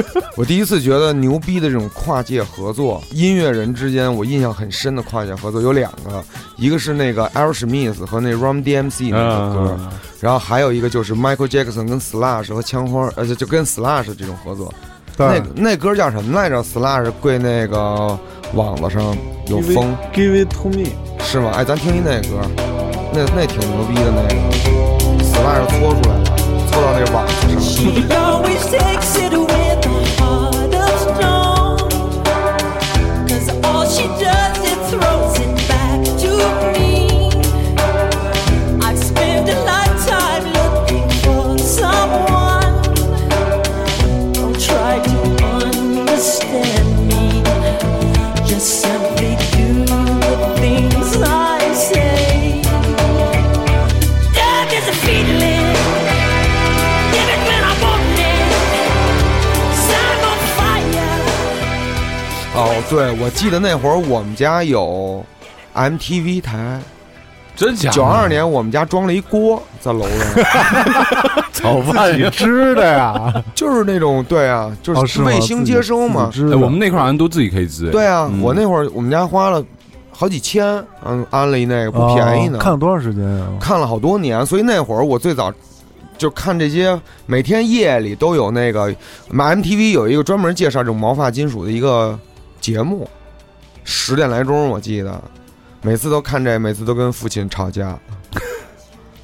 [0.36, 6.24] 我第一次觉得牛逼的这种跨界合作，音乐人之间我印象很深的跨界合作有两个，
[6.58, 14.74] 一个是那个 Al Smith 和那 Rum DMC 那首歌，嗯，然后还有一个就是 Michael Jackson 跟 Slash 和枪花，而且就跟 Slash 这种合作。
[15.18, 18.18] 那那歌叫什么来着？Slash 跪那个
[18.54, 20.86] 网子上有风，，Give it to me。
[21.24, 21.52] 是吗？
[21.56, 22.40] 哎，咱听一那歌，
[23.12, 24.36] 那那挺牛逼的那个
[25.24, 26.24] ，Slash 搓出来了，
[26.72, 29.16] 搓到那个网子上。
[62.89, 65.23] 对，我记得那会儿我们家有
[65.76, 66.80] MTV 台，
[67.56, 67.95] 真假的？
[67.95, 70.43] 九二年我们家装了一锅在楼上，
[71.52, 76.32] 炒饭自己织的呀，就是那种对啊，就哦是卫星接收嘛。
[76.62, 77.88] 我们那块儿好像都自己可以织。
[77.88, 79.63] 哎对啊，嗯我那会儿我们家花了
[80.12, 80.65] 好几千，
[81.06, 83.47] 嗯，安了一那个不便宜呢，哦看了多长时间啊？
[83.60, 85.52] 看了好多年，所以那会儿我最早
[86.17, 88.95] 就看这些，每天夜里都有那个，
[89.30, 92.17] 买 MTV 有一个专门介绍这种毛发金属的一个
[92.67, 93.08] 节目，
[93.86, 95.23] 十点来钟我记得，
[95.82, 97.97] 每次都看这，每次都跟父亲吵架，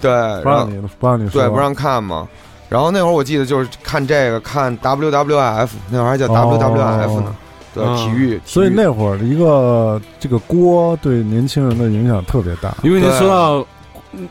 [0.00, 2.26] 对，不让你不让你说，对不让看嘛。
[2.68, 7.36] 然后那会儿我记得就是看这个看 WWF，那会儿还叫 WWF 呢，
[7.72, 7.96] 对，嗯。
[7.96, 12.74] 体育，所以那会儿的一个这个锅对年轻人的影响特别大。
[12.82, 13.64] 因为你对说到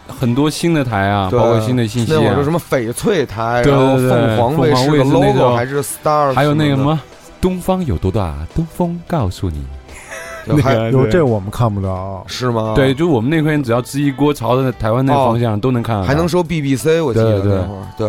[0.09, 2.17] 很多新的台啊，包括新的信息啊。
[2.19, 7.01] 那会儿就，什么翡翠台，对然后对对凤凰卫视的凤凰卫视那时 logo 还是 star，还有那个什么么
[7.41, 9.65] 东方有多大，东风告诉你。
[10.47, 12.23] 的，还有这我们看不着。
[12.27, 12.73] 是吗？
[12.75, 18.07] 对，，就我们那边只要支一锅朝着台湾那个方向都能看到，还能收 BBC，我记得对对那会儿，对，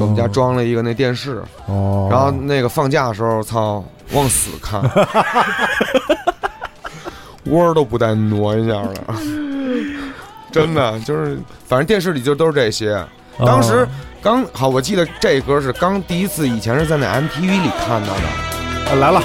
[0.00, 3.82] 我们家装了一个那电视，哦，然后那个放假的时候，操，
[4.12, 4.80] 往死看，
[7.46, 8.94] 窝儿都不带挪一下的，
[10.52, 13.04] 真的就是，反正电视里就都是这些。
[13.38, 13.88] 当时哦
[14.22, 18.53] 刚好，我记得这歌是刚第一次，以前是在那 MTV 里看到的。
[18.86, 19.20] 啊来了，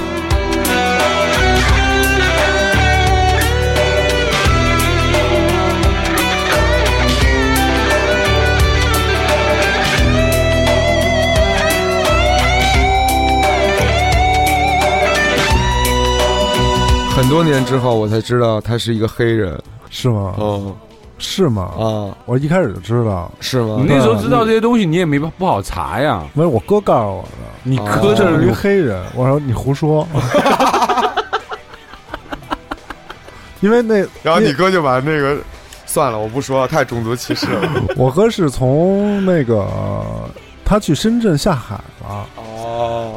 [17.16, 19.62] 很多年之后，我才知道他是一个黑人。
[19.92, 20.34] 是吗？
[20.38, 20.76] 哦
[21.20, 21.72] 是吗？
[21.78, 23.86] 啊，我一开始就知道，是吗你？
[23.88, 26.24] 那时候知道这些东西，你也没不好查呀。
[26.34, 27.30] 没有我哥告诉我的。
[27.64, 30.08] 你哥这是一这么牛，黑人，我说你胡说，
[33.60, 35.38] 因为那然后你哥就把那个，
[35.86, 37.70] 算了，我不说了，太种族歧视了。
[37.98, 39.68] 我哥是从那个
[40.64, 42.39] 他去深圳下海了，哦，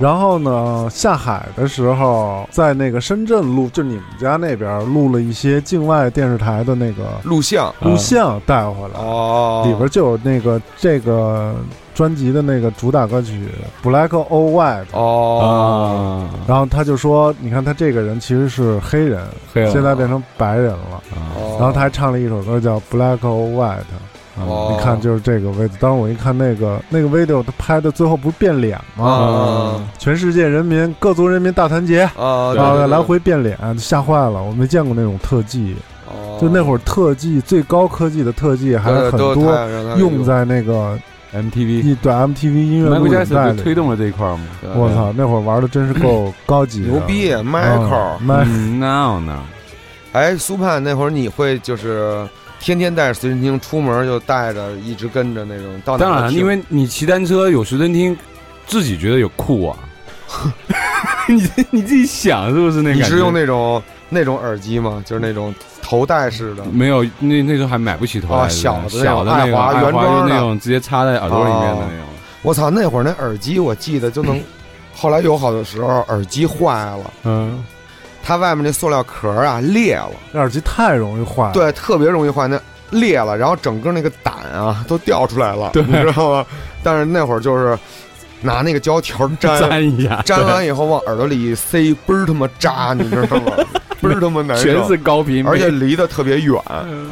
[0.03, 7.73] 然后呢下海的时候在那个深圳录，就你们家那边录了一些境外电视台的那个录像。
[7.83, 11.55] 录像带回来，哦，里边就有那个这个
[11.95, 13.49] 专辑的那个主打歌曲
[13.89, 14.85] 《Black or White》。
[14.93, 21.01] 哦，啊，然后他就说：“你看他这个人其实是黑人，黑人现在变成白人了。
[21.59, 23.77] 然后他还唱了一首歌叫《Black or White》，
[24.41, 25.75] 哦你看就是这个位置。
[25.79, 29.05] 当时我一看那个那个 video，他拍的最后不是变脸吗？
[29.05, 32.53] 啊全世界人民各族人民大团结，啊，
[32.89, 34.43] 来回变脸，吓坏了。
[34.43, 39.35] 我没见过那种特技，哦就那会儿特技最高科技的特技还是很多
[39.99, 40.99] 用在那个
[41.35, 43.75] MTV，一对 MTV 音乐录带就推。
[43.75, 44.41] 动了这一块嘛。
[44.75, 48.19] 我操，那会儿玩的真是够高级的，牛逼嗯，Michael。
[48.19, 49.39] 麦嗯，no no，
[50.13, 52.27] 哎，苏盼那会儿你会就是
[52.63, 58.17] 天天带着随身听出门，就带着一直跟着那种到哪当然，儿因为你骑单车有随身听，
[58.67, 59.77] 自己觉得有酷啊。
[61.29, 63.05] 你你自己想是不是那感觉？
[63.05, 65.03] 你是用那种那种耳机吗？
[65.05, 66.65] 就是那种头戴式的。
[66.67, 72.07] 没有，那那时候还买不起头戴哦小的小的那种爱华原装的那种直接插在耳朵里面的那种。
[72.43, 74.41] 我操，那会儿那耳机我记得就能，
[74.95, 77.63] 后来有好多时候耳机坏了，嗯，
[78.23, 81.53] 它外面那塑料壳啊裂了，那耳机太容易坏了。
[81.53, 86.47] 对，特别容易坏，那裂了，然后整个那个胆啊都掉出来了，你知道吗？
[86.83, 87.79] 但是那会儿就是
[88.41, 89.71] 拿那个胶条粘。
[89.71, 93.53] 粘一下，粘完以后往耳朵里一塞，倍儿他妈扎，你知道吗？
[94.03, 96.55] 倍儿他妈难受，全是高频，而且离得特别远，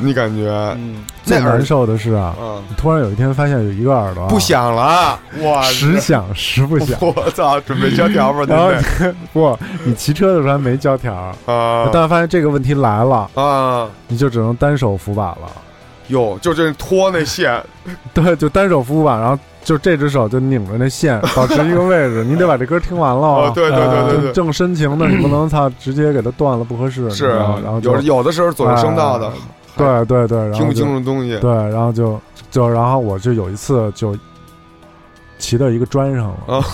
[0.01, 6.99] 你感觉嗯，最难受的是啊，嗯你突然有一天发现有一个耳朵啊不响了，哇，时响时不响。
[7.01, 11.15] 我操，准备胶条吧， 然后对 不，你骑车的时候还没胶条，
[11.47, 15.51] 啊但是发现这个问题来了，啊，你就只能单手扶把了。
[16.09, 17.63] 有就这拖那线，
[18.13, 22.25] 对，就单手扶把，然后就这只手就拧着那线， 保持一个位置。
[22.25, 27.11] 你得把这歌听完了啊哦，对对对对对，正深情的，你不能操直接给它断了，不合适。
[27.11, 29.33] 是然后就有有的时候左右声道的哎，
[29.77, 32.21] 对对对，然后听不清楚东西，对，然后就
[32.51, 34.17] 就然后我就有一次就
[35.39, 36.65] 骑到一个砖上了，啊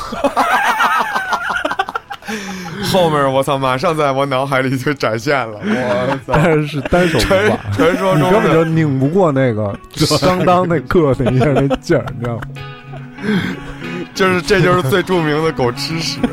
[2.93, 7.57] 后面我操，马上在我脑海里就展现了，我操，但是是单手扶传把。
[7.73, 12.43] 传说中你根本就拧不过那个相当那个的一下那劲儿，你知道吗？
[14.15, 16.19] 就是这就是最著名的狗吃屎，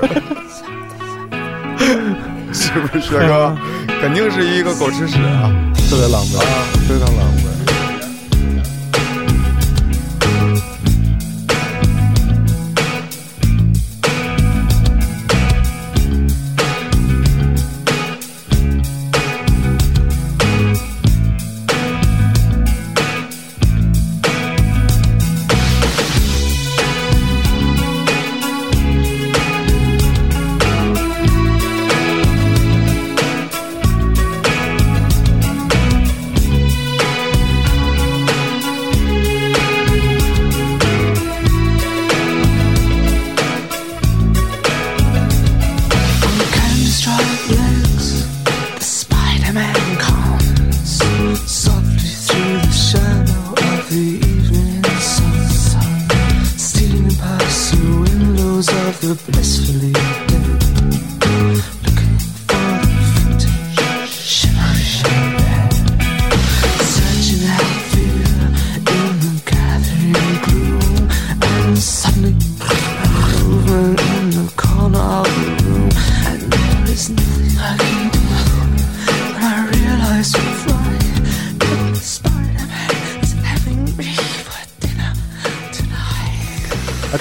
[2.54, 3.56] 是不是薛哥？
[4.02, 5.52] 肯定是一个狗吃屎啊！
[5.90, 6.40] 特别狼狈，
[6.88, 7.43] 非常狼狈。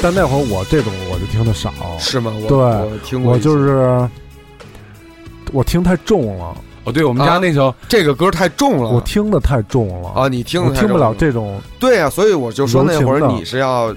[0.02, 2.32] 但那会儿我这种我就听的少， 是吗？
[2.42, 4.08] 我对我听过我，就是
[5.52, 13.94] 我听太重了，哦，对，我们家啊那时候这个歌太重了，我听的太重了啊，你听我听不了这种对呀、所以我就说那会儿你是要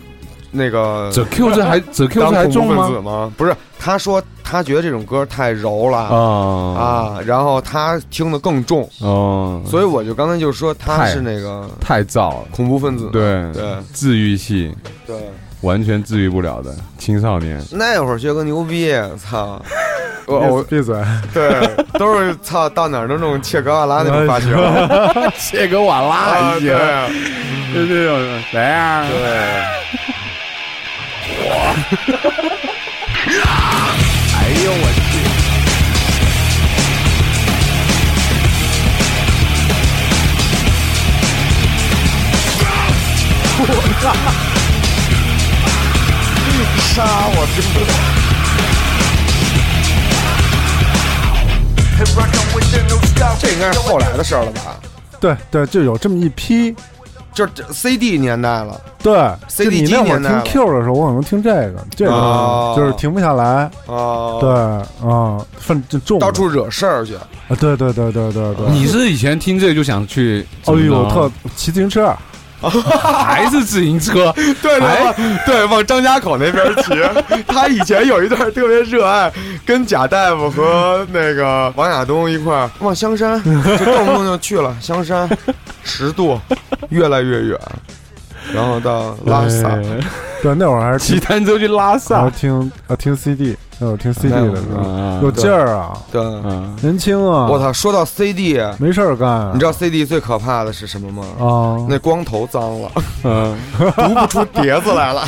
[0.52, 2.90] 那个这 Q 这还这 Q 这还重吗？
[3.02, 3.34] 吗？
[3.36, 13.10] 不是，他说他觉得这种歌太柔了啊啊，然后他听的更重，哦，所以我就刚才就说他是那个太燥了，恐怖分子。
[13.12, 14.74] 对对治愈系
[15.08, 15.16] 对，
[15.62, 17.62] 完全治愈不了的青少年。
[17.72, 18.92] 那会儿学个牛逼，
[19.22, 19.62] 操！
[20.28, 20.96] 我我闭嘴，
[21.34, 24.50] 对都是操到哪儿都弄切格瓦拉那种发型，
[25.38, 26.68] 切格瓦拉啊还行，
[27.74, 28.20] 对就这种
[28.54, 29.16] 来啊，对。
[34.36, 35.00] 哎呦我去！
[46.96, 47.94] 杀我听不懂。
[53.38, 54.78] 这应该是后来的事儿了吧？
[55.20, 56.74] 对对，就有这么一批，
[57.34, 62.74] 就是 CD 年代了，对，CD 你那会儿听 Q 的时候，我可能听这个，这哦。
[62.78, 64.50] 个就是停不下来，哦，对，
[65.10, 67.14] 啊，分就重到处惹事儿去。
[67.16, 67.28] 啊，
[67.60, 70.48] 对对对对对对，你是以前听这个就想去？
[70.64, 72.18] 哎呦，特骑自行车，着
[73.26, 74.34] 还是自行车？
[74.62, 77.44] 对哎对对，往张家口那边骑。
[77.48, 79.32] 他以前有一段特别热爱，
[79.66, 85.30] 跟贾大夫和那个王亚东一块儿往香山，就动不动就去了香山，
[85.84, 86.40] 十度，
[86.90, 87.60] 越来越远，
[88.54, 89.70] 然后到拉萨。
[89.70, 89.84] 哎
[90.42, 92.32] 对，那会儿还是骑单车去拉还萨是。
[92.32, 97.74] 听啊听 CD，那会儿听 CD 的有劲儿啊，对，嗯，年轻啊，我操！
[97.74, 101.24] 说到 CD，没事儿干，你知道 CD 最可怕的是什么吗？
[101.44, 101.82] 啊？
[101.90, 102.92] 那光头脏了，
[103.24, 103.58] 嗯，
[103.98, 105.24] 读不出碟子来了。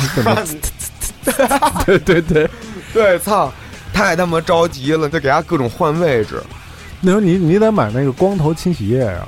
[1.84, 2.48] 对对对，
[2.94, 3.52] 对，操，
[3.92, 6.40] 太他妈着急了，就给他各种换位置。
[7.00, 9.26] 那时候你你得买那个光头清洗液呀，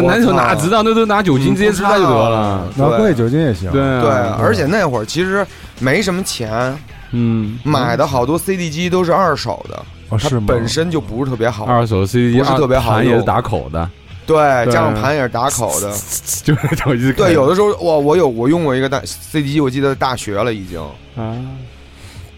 [0.00, 0.82] 他男手哪知道？
[0.82, 2.66] 那都拿酒精直接擦就得了。
[2.76, 4.10] 拿工业酒精也行，对啊对，
[4.44, 5.46] 而且那会儿其实
[5.78, 6.76] 没什么钱，
[7.12, 10.44] 嗯，买的好多 CD 机都是二手的，是吗？
[10.48, 11.64] 本身就不是特别好。
[11.64, 13.88] 二手 CD 机不是特别好盘也是打口的，
[14.26, 15.90] 对，对加上盘也是打口的。
[16.44, 20.80] 就是手机对，有的时候我我有我用过一个大 CD 机，我记得大学了已经，
[21.16, 21.36] 啊，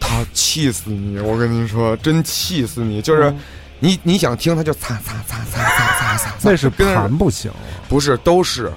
[0.00, 1.20] 他气死你！
[1.20, 3.00] 我跟你说，真气死你！
[3.00, 3.38] 就是嗯
[3.82, 7.50] 你你想听他就擦擦擦擦擦擦擦，那是跟人不行，
[7.88, 8.72] 不是都是，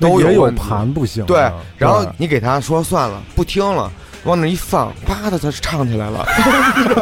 [0.00, 1.52] 都有盘不行，对。
[1.76, 3.92] 然后你给他说算了不听了，
[4.24, 6.26] 往那一放，啪的他唱起来了，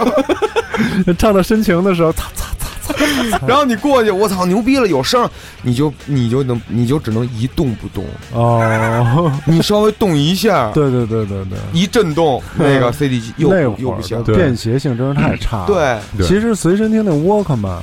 [1.17, 2.67] 唱到深情的时候，擦擦擦。
[3.47, 5.29] 然后你过去，我操，牛逼了，有声，
[5.63, 14.23] 你就你就能你就只能一动不动，哦，你稍微动一下， 对对对对对，一震动，那个 CD 机又又不行。
[14.25, 14.35] 的。
[14.35, 16.27] 便携性真是太差了。，对，对。
[16.27, 17.79] 其实随身听那 Walkman，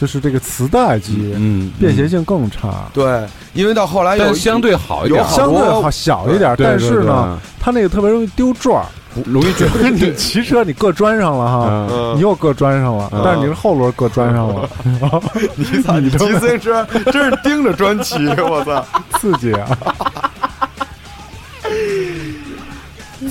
[0.00, 5.24] 就是这个磁带机，嗯，便携性更差，对，因为到后来有相对好一点。
[5.28, 8.86] 相对多好小一点，但是呢，，它那个特别容易丢转儿。
[9.26, 14.68] 容易觉得你骑车你硌砖上了哈，嗯嗯你又硌砖上了，嗯但是你是后轮硌砖上了，
[15.56, 18.84] 你操，你骑自行车真是盯着砖骑， 我操！
[19.18, 19.66] 刺激啊！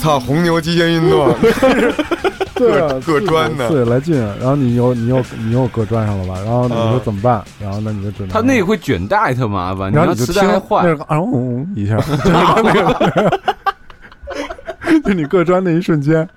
[0.02, 1.34] 操，红牛极限运动，
[2.56, 4.20] 对啊，硌砖的对，来劲。
[4.40, 6.34] 然后你又你又你又硌砖上了吧？
[6.44, 7.42] 然后你说嗯怎么办？
[7.62, 13.40] 然后那你就只能他那个会卷带特麻烦，然后你就听那带还坏，个啊嗡一下，就是那个，
[15.06, 16.28] 就你各砖那一瞬间，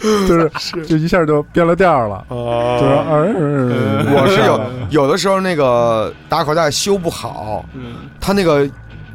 [0.28, 0.50] 就是
[0.86, 4.60] 就一下就变了调了，就是哦嗯，我是有
[5.02, 7.64] 有的时候那个打口袋修不好，
[8.20, 8.68] 它那个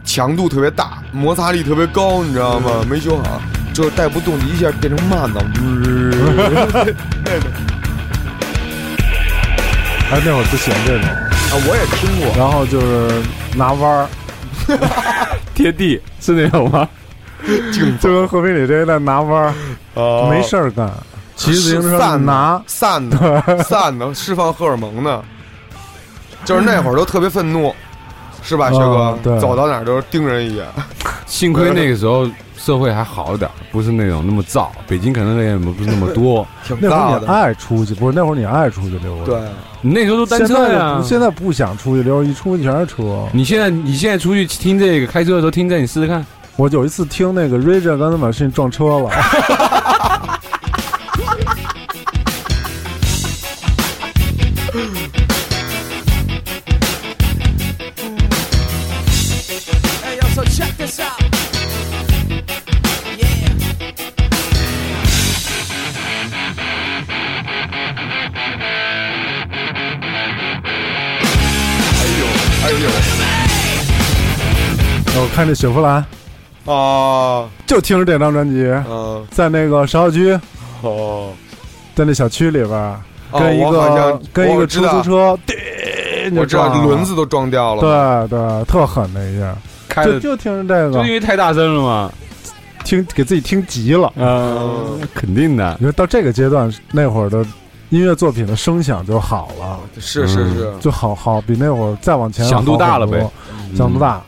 [0.03, 2.83] 强度特别大，摩擦力特别高，你知道吗？
[2.89, 3.41] 没修好，
[3.73, 5.41] 就带不动，一下变成慢的。
[10.11, 13.21] 哎，那会儿不行这种，啊，我也听过，然后就是
[13.55, 14.07] 拿弯儿，
[15.55, 16.87] 贴地是那种吗？
[17.99, 19.53] 就跟和平里这个在拿弯儿，
[19.95, 20.91] 哦没事儿干，
[21.35, 25.21] 骑自行车散拿，散的 散的，释放荷尔蒙呢，
[26.45, 27.73] 就是那会儿都特别愤怒，
[28.41, 29.17] 是吧，薛哥？
[29.39, 30.65] 走到哪儿都是盯人一眼。
[31.25, 37.27] 幸亏那个时候社会还好点儿，不是那种那么燥，北京可能那也不是那么多， 挺那会儿你大的。
[37.27, 39.41] 爱出去，不是那会儿你爱出去溜达，对，
[39.81, 41.03] 你那时候都单车呀不。
[41.03, 43.27] 现在不想出去溜达，一出去全是车。
[43.33, 46.25] 你现在你现在出去听这个，开车的时候听这，你试试看。
[46.55, 49.09] 我有一次听那个 Regan，刚才把事情撞车了。
[49.09, 49.17] 哎
[72.19, 72.25] 呦，
[72.63, 72.89] 哎呦！
[75.15, 76.05] 我看着雪佛兰。
[76.65, 80.39] 哦，就听着这张专辑，嗯，在那个芍药居，
[80.81, 81.31] 哦，
[81.93, 82.95] 在那小区里边
[83.33, 87.81] 跟一个像跟一个出租车，对我知道轮子都撞掉了。
[87.81, 89.55] 对对，特狠那一下，
[89.89, 90.99] 开的就就听着这个。
[90.99, 92.11] 就因，为太大声了嘛。
[92.85, 94.11] 听给自己听急了。
[94.17, 95.77] 嗯，肯定的。
[95.79, 97.45] 因为到这个阶段，那会儿的
[97.89, 103.25] 音乐作品的声响就好了，是是是，就好好比那会儿再往前响度大了呗。
[103.75, 104.21] 响度大。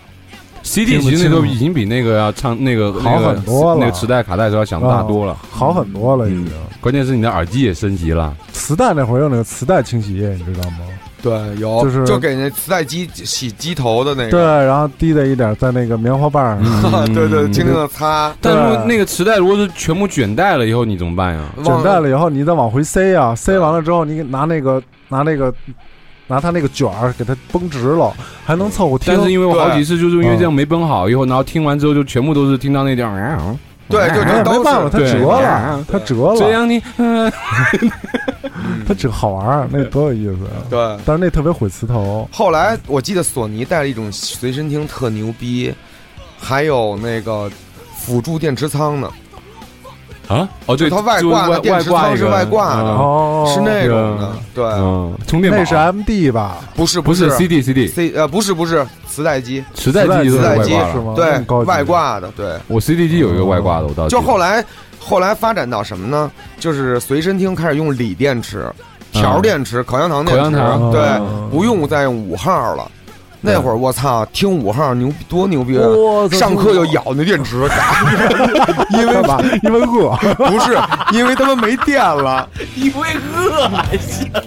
[0.65, 5.37] CD 其实那时候已经比那个要唱那个好很多了那个磁带卡带时候要响大多了。
[5.49, 6.49] 好很多了，已经。
[6.81, 10.77] 关键是你的耳机也升级了，磁带那会儿有那个磁带清洗液，你知道吗？
[11.21, 21.41] 对，有就是就给那磁带机洗机头的那个对，然后滴的一点在那个棉花棒上， 对对，轻轻的擦，但是那个磁带如果是全部卷带了以后，你怎么办呀？
[21.63, 25.51] 卷带了以后，你再往回塞啊，塞完了之后，你拿那个拿那个
[26.27, 28.13] 拿他那个卷儿给它绷直了，
[28.45, 29.13] 还能凑合听。
[29.13, 33.39] 但是因为我好几次就是因为嗯这样没绷好以后，然后听完之后就全部都是听到那点儿，
[33.87, 37.31] 对，就哎就都没办法，它折了，它折了，这样你，嗯，
[38.87, 40.45] 它只好玩儿，那多有意思。
[40.45, 40.65] 啊。
[40.69, 40.97] 对。
[41.05, 45.71] 但是那特别毁磁头，后来我记得索尼带了一种随身听特牛逼，
[46.39, 47.49] 还有那个
[47.95, 49.11] 辅助电池仓的，
[50.27, 55.57] 啊，哦对，就它外挂的电池仓是外挂的嗯哦，是那种的，对，嗯，充电宝。
[55.57, 56.57] 那是 MD 吧？
[56.75, 57.37] 不是不是是。
[57.37, 61.13] CD CD C 呃不是不是磁带机，磁带机都磁带机是外挂，是吗？
[61.15, 62.53] 对外挂的，对。
[62.67, 64.63] 我 CD 机有一个外挂的，我倒就后来
[64.99, 66.31] 后来发展到什么呢？
[66.59, 68.65] 就是随身听开始用锂电池、
[69.11, 72.89] 条电池、口香糖电池口香糖，对嗯，不用再用五号了。
[73.45, 75.85] 那会儿我操，听五号牛多牛逼啊！
[76.31, 77.57] 上课就咬那电池，
[78.97, 79.39] 因为吧？
[79.61, 80.15] 因为饿。
[80.49, 80.75] 不是
[81.11, 84.29] 因为他们没电了，因为饿还行。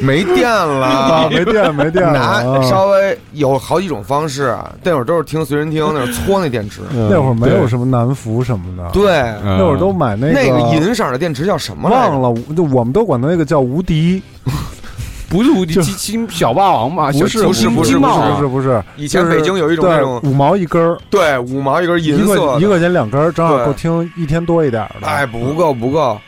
[0.00, 1.28] 没电了啊，。
[1.30, 6.82] 没电没电了拿啊稍微有好几种方式，那会儿都是听随身听，那会儿搓那电池。
[6.94, 9.10] 嗯那会儿没有什么南孚什么的，对，
[9.44, 12.16] 嗯那会儿都买那那个银色的电池叫什么来着？
[12.18, 14.22] 忘了，就我们都管那个叫无敌，
[15.28, 17.12] 不是无敌鸡金金小霸王嘛？
[17.12, 18.34] 不是不是不是金帽啊。
[18.36, 26.18] 不是不是，以前北京有一种那种五毛一根儿，对五毛一根一银色一块钱两根儿，正好够听一天多一点儿的，哎，不够不够，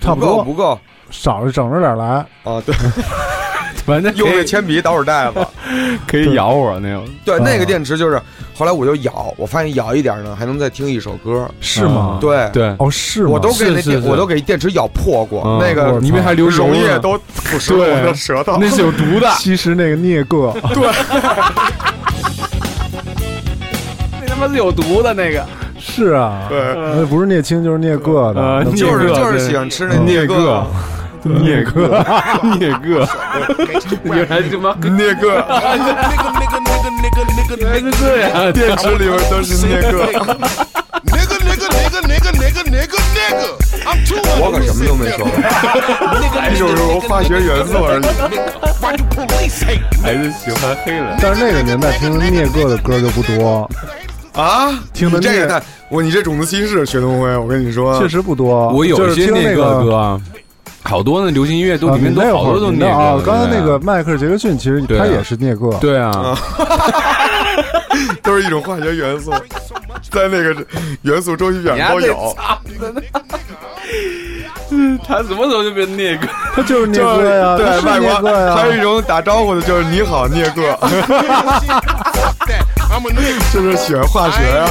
[0.00, 0.44] 差不多。
[0.44, 0.78] 不够
[1.10, 2.26] 少着整着点儿来。
[2.42, 2.60] 啊！
[2.66, 2.74] 对，
[3.86, 5.46] 反正用那铅笔捣会袋子。
[6.06, 7.04] 可以咬我那种。
[7.24, 8.20] 对，啊那个电池就是，
[8.54, 11.48] 后来我就咬，我发现咬一点呢，还能再听一首歌。
[11.60, 12.18] 是吗？
[12.20, 13.30] 对，对，哦，是吗？
[13.32, 18.56] 我都给那电，我都给电池咬破过，嗯那个我里面还流油呢溶液都腐蚀了我的舌头。
[18.60, 20.90] 那是有毒的，其实那个镍铬， 对
[24.20, 25.44] 那他妈是有毒的那个。
[25.78, 30.66] 是啊，对那不是镍氢就是镍铬的就是就是喜欢吃那镍铬
[31.24, 31.88] 铬，镍铬，
[32.60, 33.08] 镍铬，
[34.14, 35.42] 原来他妈聂哥，
[37.58, 39.92] 原来是这样，电池里面都是镍铬。
[44.40, 45.26] 我可什么都没说，
[46.58, 48.02] 就是说化学元素而已。
[50.02, 51.16] 还是喜欢黑人。
[51.20, 53.68] 但是那个年代听聂铬的歌就不多，
[54.34, 58.68] 啊，听的这个太我你这种族歧视，薛东辉，我跟你说，确实不多。
[58.70, 60.20] 我有些那个歌啊，
[60.84, 66.36] 好多那流行音乐都啊里面都好多都那啊。，刚才那个迈克尔杰克逊其实他也是聂铬，对啊，
[68.22, 69.32] 都是一种化学元素，
[70.10, 70.54] 在那个
[71.02, 72.36] 元素周期表都有。
[75.06, 76.28] 他什么时候就变聂铬？
[76.54, 80.62] 他就是聂就是铬呀，对外国还有一种打招呼的，就是你好，聂铬，
[83.52, 84.66] 就是喜欢化学呀、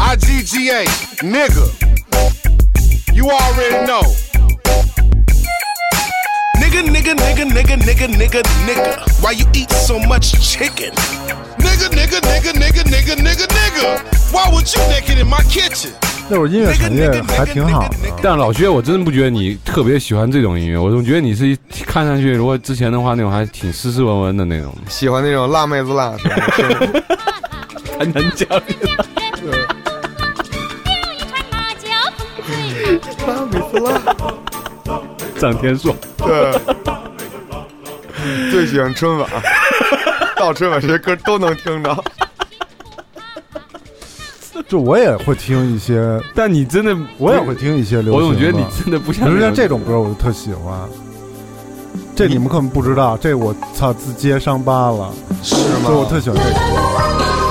[0.00, 0.84] I'm a
[1.22, 1.66] nigga.
[3.12, 4.02] You already know.
[6.58, 9.22] Nigga, nigga, nigga, nigga, nigga, nigga, nigga.
[9.22, 10.92] Why you eat so much chicken?
[11.58, 14.32] Nigga, nigga, nigga, nigga, nigga, nigga, nigga.
[14.32, 15.92] Why would you naked in my kitchen?
[16.28, 17.96] 那会儿音乐产业还挺好的。
[18.22, 26.36] 但老薛，我真的不觉得你特别喜欢这种音乐，我总觉得你是一看上去，如果之前的话那种还挺斯斯文文的那种，喜欢那种辣妹子辣是吧？
[27.98, 28.06] 还
[33.80, 34.16] 能讲。
[35.38, 36.52] 张天硕，对，
[38.52, 39.28] 最喜欢春晚，
[40.36, 42.04] 到春晚这些歌都能听着。
[44.68, 48.26] 就我也会听一些，但你真的，我也会听一些流行的。
[48.26, 50.88] 我总觉得你真的不像比如像这种歌，我就特喜欢。
[52.14, 55.12] 这你们可能不知道，这我操自揭伤疤了，
[55.42, 55.86] 是吗？
[55.86, 57.41] 所以我特喜欢这个。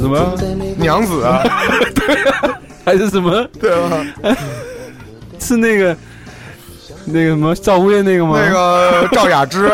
[0.00, 0.34] 什么？
[0.76, 1.42] 娘子啊，
[1.94, 2.16] 对
[2.84, 3.46] 还是什么？
[3.60, 4.04] 对吧？
[5.38, 5.96] 是那个
[7.06, 8.38] 那个什么赵薇那个吗？
[8.42, 9.70] 那个赵雅芝，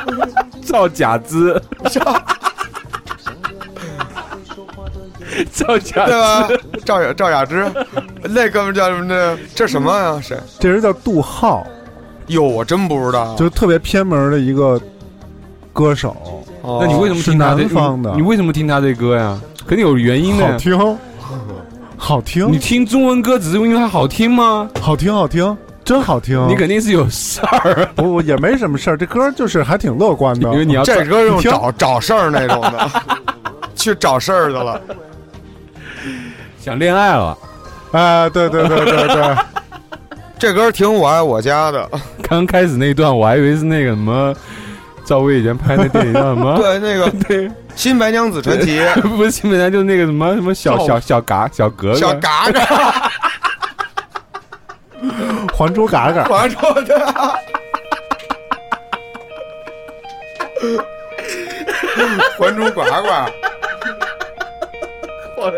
[0.64, 1.60] 赵假芝，
[5.52, 6.48] 赵假对吧，？
[6.84, 7.70] 赵雅赵雅芝，
[8.22, 9.38] 那哥们叫什么呢？
[9.54, 10.18] 这什么呀？
[10.22, 10.36] 谁？
[10.58, 11.66] 这人叫杜浩，
[12.28, 13.34] 哟，我真不知道。
[13.36, 14.80] 就特别偏门的一个
[15.72, 16.16] 歌手，
[16.62, 19.38] 哦那你为什么听他这是南方的你你为什么听他这歌呀？
[19.66, 20.46] 肯定有原因的。
[20.46, 20.98] 好听，
[21.96, 24.68] 好听，你听中文歌只是因为它好听吗？
[24.80, 26.46] 好听，好听，真好听。
[26.48, 30.50] 你肯定是有事儿， 不不也没什么事儿，这歌就是还挺乐观的。
[30.52, 32.90] 因为你要这歌用找找事儿那种的，
[33.74, 34.80] 去找事儿的了。
[36.60, 37.36] 想恋爱了。
[37.92, 39.36] 哎，对对对对对，
[40.38, 41.88] 这歌挺我爱我家的，
[42.22, 44.34] 刚开始那段我还以为是那个什么
[45.04, 46.58] 赵薇以前拍那电影叫什么？
[46.58, 48.80] 对那个对，《新白娘子传奇》
[49.16, 51.94] 不是新白娘就是那个什么什么小小小嘎小格格。
[51.94, 52.60] 小嘎嘎，
[55.54, 56.98] 《还珠嘎嘎》还珠的，
[62.38, 62.86] 还珠呱呱。
[65.36, 65.52] 喜欢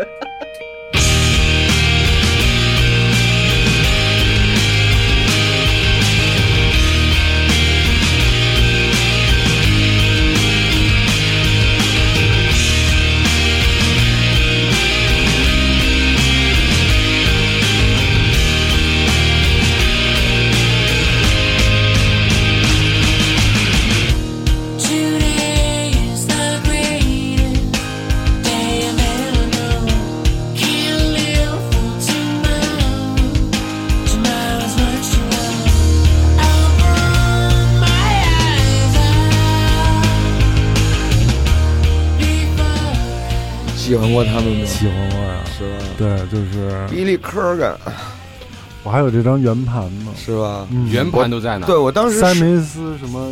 [44.19, 44.65] 过他们吗？
[44.65, 45.43] 喜欢过呀。
[45.57, 45.85] 是吧？
[45.97, 47.73] 对，就是比利科根
[48.83, 50.11] 我还有这张圆盘呢。
[50.17, 50.67] 是吧？
[50.71, 51.65] 嗯，圆盘都在哪？
[51.65, 53.31] 对，我当时是塞明斯什么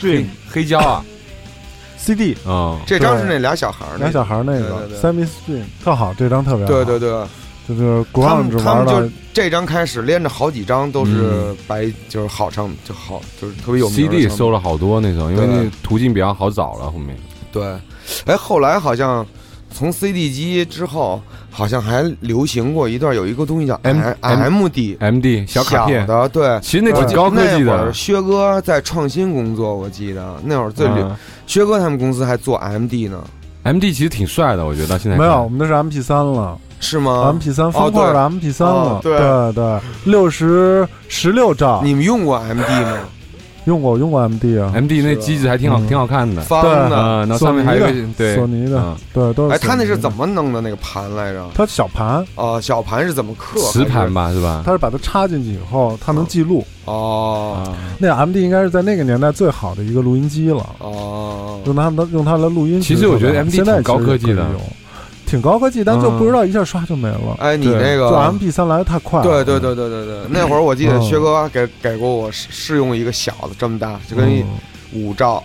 [0.00, 1.04] 黑黑胶啊，
[1.98, 6.70] CD，嗯，这张是那俩小孩儿，俩小孩儿那个对对对 s a m i Stream 特好，这张特别好。
[6.70, 7.10] 对对，对，
[7.68, 16.90] 就是他 grunge 们他玩们就这张开始连着好几张都是白，就是好唱就好，就是特别有名的 CD 唱收了好多那时候，因为对那途径比较好找了。
[16.90, 17.16] 后面
[17.50, 17.64] 对，
[18.26, 19.26] 哎，后来好像
[19.76, 21.20] 从 CD 机之后，
[21.50, 26.58] 好像还流行过一段，有一个东西叫 M- M D MD 小卡片，的，对。
[26.62, 27.92] 其实那挺高科技那会儿的。
[27.92, 31.16] 薛哥在创新工作，我记得那会儿最流，嗯。
[31.46, 33.22] 薛哥他们公司还做 MD 呢
[33.64, 36.56] ，MD 其实挺帅的，我觉得到现在没有，我们都是 MP 三了。
[36.80, 39.18] 是吗？，MP 三方块的 MP 三了，哦对。
[39.18, 42.98] 对对，六十十六兆，你们用过 MD 吗？
[43.66, 46.40] 用过用过 MD 啊，MD 那机子还挺好，嗯挺好看的。
[46.42, 50.10] 方的，嗯，然后上面还有一个对索尼的嗯对，都是哎，他那是怎？
[50.12, 51.46] 么弄的那个盘来着？
[51.54, 53.60] 它小盘，哦，小盘是怎么刻？
[53.72, 54.62] 磁盘吧，是吧？
[54.64, 56.64] 它是把它插进去以后，它能记录。
[56.86, 62.80] 哦啊，那 MD 应该是在那个年代最好的一个录音机了，哦，用它的用它来录音。
[62.80, 64.46] 其实我觉得 MD 现在挺高科技的
[65.26, 67.36] 挺高科技，但就嗯不知道一下刷就没了。
[67.38, 69.24] 哎，你那个就 MP 三来的太快了。
[69.24, 71.02] 对对对对对对，那会儿我记得嗯。
[71.02, 74.44] 薛哥给给过我试试用一个小的这么大，就跟
[74.92, 75.42] 五兆，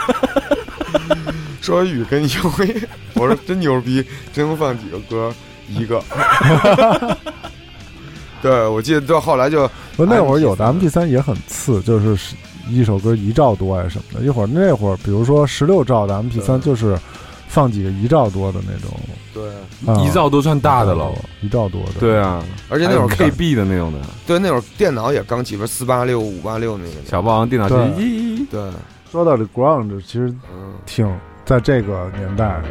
[1.60, 2.28] 说雨跟优
[2.64, 2.82] 一，
[3.14, 5.32] 我说真牛逼，真能放几个歌，
[5.68, 6.02] 一个。
[8.40, 12.34] 对，我记得到后来就不，那会儿有的 MP3 MP 三也很次，就是是
[12.68, 14.24] 一首歌一兆多呀什么的。
[14.24, 16.98] 一会儿那会儿，比如说十六兆的 MP 三，就是
[17.52, 18.98] 放几个一兆多的那种，
[19.34, 19.46] 对，
[19.86, 20.00] 啊。
[20.00, 22.00] 一兆都算大的了。，一兆多的。
[22.00, 26.92] 对啊，而且那会儿还有 KB 的那种的，对那会儿电脑也刚起，不是四八六、五八六那个。
[27.04, 28.46] 小霸王电脑机。
[28.50, 28.58] 对。
[29.10, 31.06] 说到这 grunge，其实嗯，挺
[31.44, 32.62] 在这个年代。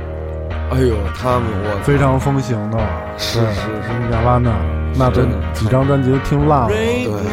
[0.71, 3.61] 哎呦，他们我非常风行的，对是是。
[3.61, 4.51] 是尼亚拉娜，
[4.97, 5.35] 那真是。
[5.53, 6.69] 几张专辑都听烂了。
[6.69, 7.29] Rape 对 me,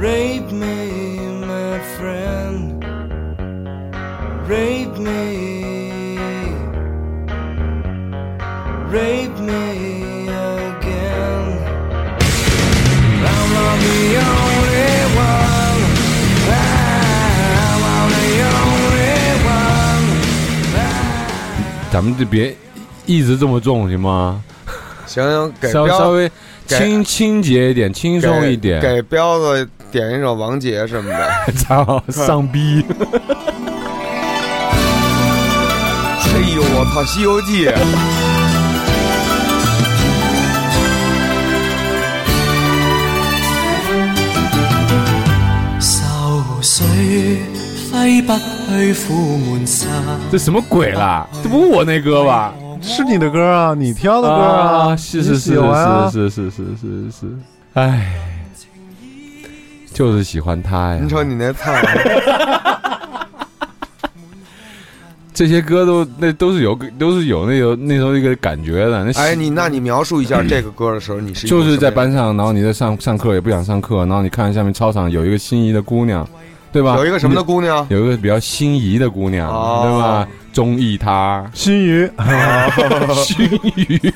[0.00, 0.29] rape
[5.02, 6.52] me,
[8.90, 11.58] rape me again.
[13.22, 15.80] I'm not the only one.
[16.48, 18.28] I'm not the
[18.60, 19.14] only
[19.46, 20.04] one.
[21.90, 22.54] 咱们就别
[23.06, 24.42] 一直这么重行吗？
[25.06, 26.30] 行行，给稍微
[26.68, 28.80] 给轻轻节一点，轻松一点。
[28.80, 31.52] 给给彪子点一首王杰什么的。
[31.58, 32.84] 操， 丧逼！
[36.80, 37.66] 我操，《西游记》。
[50.30, 51.26] 这什么鬼啦？
[51.42, 52.54] 这不是我那歌吧？
[52.80, 57.38] 是你的歌啊，你挑的歌啊，是是你是喜欢啊是是是是是是，
[57.74, 58.14] 哎，
[59.92, 61.10] 就是喜欢他呀你。
[61.10, 61.70] 瞅你那操，
[65.40, 69.02] 这些歌都那都是有都是有那有那时候一个感觉的。
[69.02, 76.28] 那哎，你那你描述一下这个歌的时候，你是就是在班上，然后你在上上课也不想上课，然后你看下面操场有一个心仪的姑娘，
[76.70, 76.94] 对吧？
[76.98, 77.86] 有一个什么的姑娘？
[77.88, 80.28] 有一个比较心仪的姑娘，哦对吧？
[80.52, 82.06] 中意她，心鱼，
[83.24, 84.12] 心语，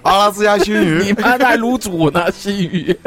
[0.00, 2.98] 阿拉斯加熏鱼， 你妈在卤煮呢，心语。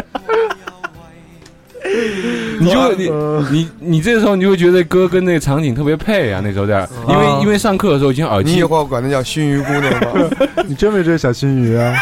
[2.59, 3.09] 你就你
[3.51, 10.29] 你你这时候你就会觉得歌跟那个场景特别配啊，那时候在，因为因为上课的时候已经耳机你以后管她叫熏鱼姑娘吗？
[10.67, 11.93] 你真没追小熏鱼啊？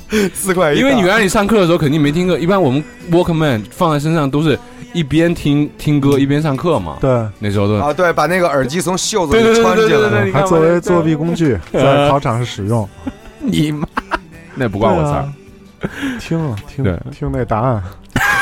[0.10, 4.58] 你四块一，因为你原来你上课的时候肯定没听过，一般我们 Walkman 放在身上都是
[4.94, 6.98] 一边听听歌一边上课嘛。
[7.02, 12.88] 对，那时候都啊，对，把那个耳机从袖子里穿进来还作为作弊工具在考场上使用。
[13.42, 13.86] 你妈，
[14.56, 15.28] 那不关我事儿。
[16.20, 17.84] 听了听对听那答案，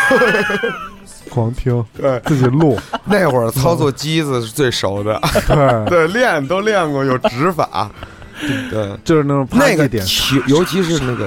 [1.30, 7.90] 狂听，对，自己录， 那会儿操作机子是最熟的，对，对，练都练过，有指法。
[8.70, 11.26] 对，就是那种啪那个点，停，尤其是那个，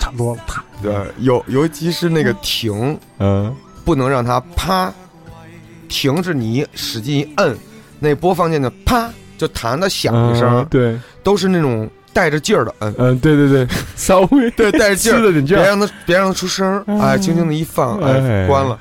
[0.00, 0.62] 差不多了，啪。
[0.82, 3.54] 对，尤尤其是那个停，嗯，
[3.84, 4.92] 不能让它啪，
[5.88, 7.56] 停是你使劲一摁，
[8.00, 12.94] 那播放键的啪就弹的响一声，嗯对，都是那种带着劲儿的摁。
[12.98, 18.78] 嗯，对对对， 稍微对，带着劲儿，别让它别让它出声儿，哎，轻轻的一放，哎，哎关了。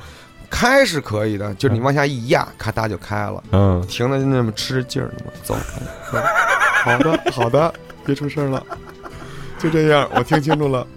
[0.50, 3.44] 开是可以的，就是你往下一压，咔嗒就开了。
[3.52, 5.58] 嗯，停的就那么吃着劲儿呢嘛，走。
[6.84, 7.74] 好的，好的，
[8.06, 8.64] 别出声了，
[9.60, 10.88] 就这样，我听清楚了。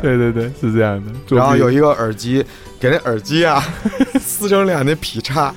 [0.00, 1.36] 对，对对对，是这样的。
[1.36, 2.44] 然后有一个耳机，
[2.78, 3.62] 给那耳机啊
[4.20, 5.52] 撕成两那劈叉，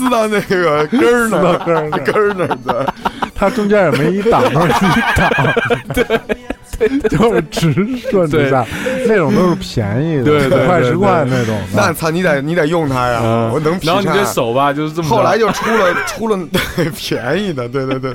[0.00, 2.94] 撕到那个根儿那儿，根儿那儿根儿那儿的。
[3.34, 5.30] 它中间也没一挡，都是一挡，
[5.94, 7.72] 对，就是直
[8.10, 8.66] 顺着下，
[9.06, 14.22] 那种都是便宜的，对对块十块那种，那操，你得你得用它呀，嗯，我能劈然后你这。
[14.26, 15.08] 手吧，就是这么。
[15.08, 16.38] 后来就出了出了
[16.76, 18.14] 对便宜的，对对对，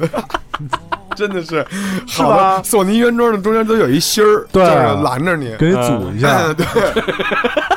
[1.16, 1.66] 真的是
[2.08, 2.64] 好吧的。
[2.64, 5.56] 索尼原装的中间都有一芯儿，对就是拦着你。
[5.58, 7.02] 给你组一下嗯，，对，这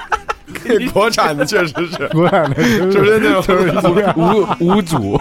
[0.93, 5.21] 国产的确实是，国产的就是那种就是无无主，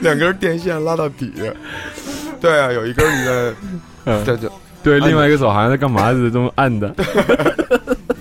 [0.00, 1.32] 两根电线拉到底。
[2.40, 3.54] 对啊，有一根你在，
[4.04, 4.24] 嗯。
[4.24, 4.50] 对就
[4.82, 6.12] 对，另外一个手好像在干嘛？
[6.12, 6.94] 似的，这么按的，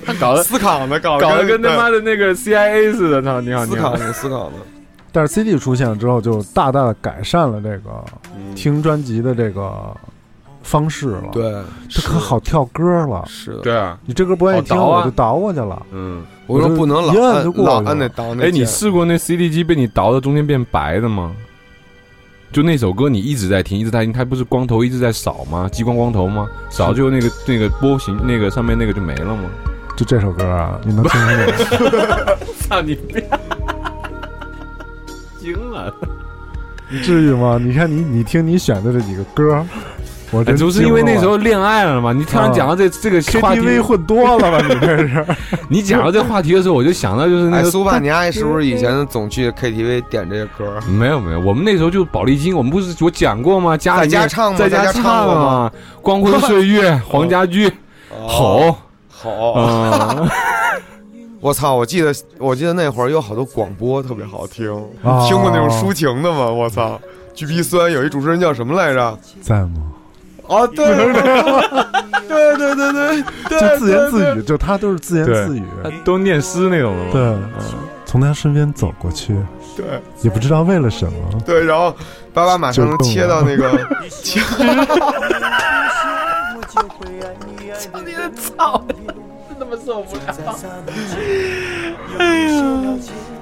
[0.03, 3.39] 他搞的思考呢，搞搞得跟他妈的那个 CIA 似的，操！
[3.41, 4.55] 你好，你好，思考呢，思考呢。
[5.11, 8.03] 但是 CD 出现了之后，就大大的改善了这个
[8.55, 9.95] 听专辑的这个
[10.65, 11.43] 方式了。，对，
[11.87, 13.23] 这可好跳歌了。
[13.27, 13.59] 是的。
[13.59, 15.85] 对啊，你这歌不愿意听，啊我就倒过去了。
[15.93, 21.31] 嗯，我说不能老按就过去了老按那倒那哎，你试过那 CD 机被你倒的中间变白的吗？
[22.51, 25.69] 就那首歌你一直在听，一直在听，它不是光头一直在扫吗？
[25.71, 26.47] 激光光头吗？
[26.69, 29.43] 扫就那个那个波形那个上面那个就没了吗？
[29.95, 31.85] 就这首歌啊，你能听清楚？
[32.67, 33.29] 操你别！
[35.39, 35.93] 惊了！
[36.89, 37.59] 你至于吗？
[37.61, 39.65] 你看你你听你选的这几个歌，
[40.31, 42.11] 我这哎不是因为那时候恋爱了嘛？
[42.11, 44.65] 你突然讲到这这个话题，KTV 混多了吧？
[44.67, 45.25] 你这是
[45.69, 50.79] 你讲到这话题的时候，我就想到就是那哎，个苏爸，你阿姨是不是以前总去 KTV 点这些歌？
[50.89, 53.77] 没有没有，我们那时候就宝丽金，我们不是我讲过吗？
[53.77, 55.71] 家里在家唱吗在家唱过吗啊，
[56.01, 57.71] 光辉岁月， 黄家驹，
[58.27, 58.75] 吼
[59.07, 60.27] 好，啊！
[61.39, 61.75] 我操！
[61.75, 64.67] 我记得我记得那会儿有好多广播特别好听，
[65.03, 66.45] 哦听过那种抒情的吗？
[66.51, 66.99] 我操！
[67.33, 69.19] 巨皮酸，有一主持人叫什么来着？
[69.41, 69.71] 在吗？
[70.47, 75.63] 哦， 对，对对对对对，就自言自语，就他都是自言自语。
[76.03, 77.11] 都念诗那种的嘛。
[77.11, 77.35] 对，
[78.05, 79.35] 从他身边走过去，
[79.75, 79.85] 对
[80.21, 81.13] 也不知道为了什么。
[81.45, 81.95] 对，然后
[82.33, 83.69] 爸爸马上能切到那个，
[84.09, 84.39] 切
[89.57, 90.21] 这么受不了。
[92.19, 92.63] 哎呀，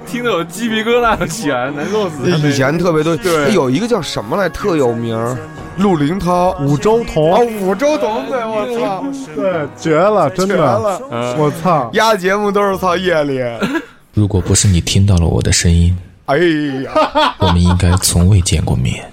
[0.06, 2.38] 听得我鸡皮疙瘩都起来了，难受死了。
[2.38, 3.16] 以前特别多，
[3.50, 5.36] 有一个叫什么来特有名儿，
[5.78, 7.34] 陆林涛，五洲同。
[7.34, 9.04] 啊，五洲同，对我操，
[9.34, 11.00] 对，绝了，真的，了，
[11.36, 13.40] 我操，压节目都是操夜里，
[14.14, 15.96] 如果不是你听到了我的声音，
[16.26, 19.04] 哎呀， 我们应该从未见过面。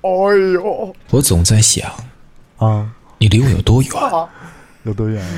[0.00, 0.08] 哎
[0.54, 1.90] 呦，我总在想，
[2.56, 2.86] 啊，
[3.18, 3.90] 你离我有多远？
[4.84, 5.22] 有多远？
[5.22, 5.28] 啊？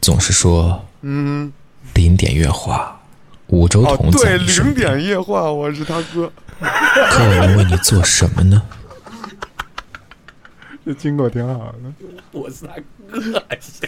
[0.00, 1.50] 总是说嗯，
[1.94, 3.00] 零点月话，
[3.48, 4.74] 五洲哦同，在对，你身零。
[4.74, 6.30] 点夜话，我是他哥，
[6.60, 8.60] 可我能为你做什么呢？
[10.88, 11.92] 这经过挺好的。
[12.32, 12.72] 我是他
[13.12, 13.86] 哥，还行。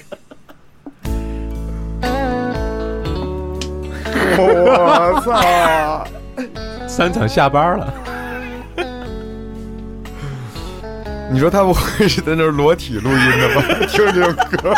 [4.36, 6.06] 我操，
[6.86, 7.94] 三场下班了，
[11.32, 13.62] 你说他不会是在那儿裸体录音的吧？
[13.88, 14.74] 听这首歌，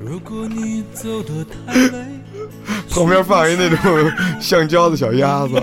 [0.00, 2.04] 如果你走得太累，
[2.90, 5.54] 旁边放一那种橡胶的小鸭子，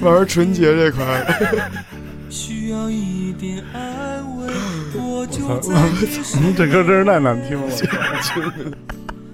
[0.00, 1.70] 玩纯洁这块儿，
[2.30, 4.46] 需要一点安慰，
[4.94, 5.74] 我就在
[6.40, 7.68] 你这歌真是太难听了。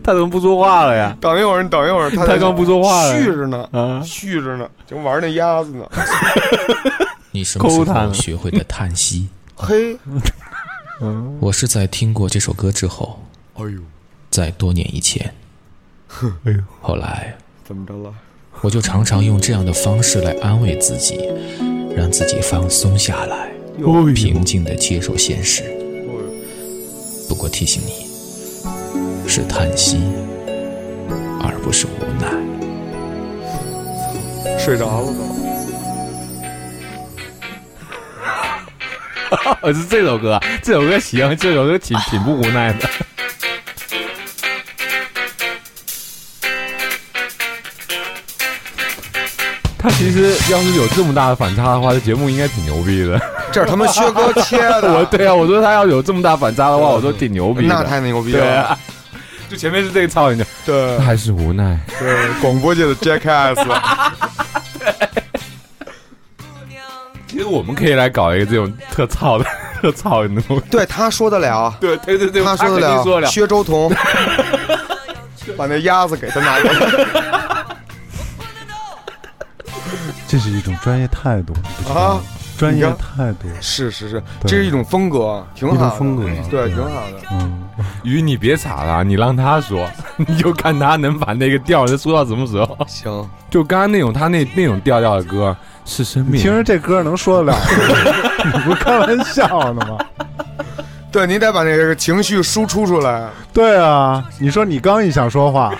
[0.02, 1.16] 他怎么不说话了呀？
[1.20, 5.86] 等一会儿，你等一会儿，他他刚不说话了续着呢，啊，续着呢，就玩那鸭子呢。
[7.32, 9.28] 你什么时候学会的叹息？
[9.54, 9.96] 嘿，
[11.38, 13.22] 我是在听过这首歌之后，
[13.54, 13.80] 哎呦，
[14.33, 15.33] 在多年以前。
[16.45, 18.12] 哎呦，后来怎么着了？
[18.62, 21.28] 我就常常用这样的方式来安慰自己，
[21.95, 23.51] 让自己放松下来，
[24.14, 25.64] 平静的接受现实。
[27.28, 28.07] 不过提醒你，
[29.28, 30.01] 是叹息，
[31.43, 32.30] 而不是无奈。
[34.59, 35.20] 睡着了都。
[39.61, 42.89] 我，是这首歌，啊，这首歌行，这首歌挺挺不无奈的。
[49.83, 53.20] 他其实要是有这么大的反差的话，这节目应该挺牛逼的。
[53.51, 57.74] 这是他们薛哥切的， 我对啊，我说他要有这么大反差的话，我说挺牛逼的。
[57.74, 58.39] 那太牛逼了。
[58.39, 58.78] 对啊，
[59.51, 61.76] 就前面是这个操，人家对还是无奈。
[61.99, 63.57] 对，广播界的 Jackass，
[67.26, 69.45] 其实我们可以来搞一个这种特操的、
[69.80, 70.62] 特操的东西。
[70.70, 73.26] 对他说得了，对对对对，他说得了。
[73.26, 73.93] 薛周彤，
[75.57, 76.80] 把那鸭子给他拿过来
[80.33, 81.53] 这是一种专业态度，
[81.93, 82.18] 啊！
[82.57, 85.97] 专业态度，是是是，这是一种风格，挺一种好的。
[85.97, 87.18] 风格对，挺好的。
[87.33, 87.62] 嗯，
[88.03, 92.78] 鱼，你别岔了，你让他说， 你就看他能把那个调能说到什么时候。
[92.89, 95.55] 行，就刚刚那种他那那种调调的歌
[95.85, 97.59] 是生命，你听着这歌能说得了吗？
[98.55, 99.99] 你不开玩笑呢吗？
[101.12, 103.28] 对你得把那个情绪输出出来。
[103.53, 105.74] 对啊，你说你刚一想说话，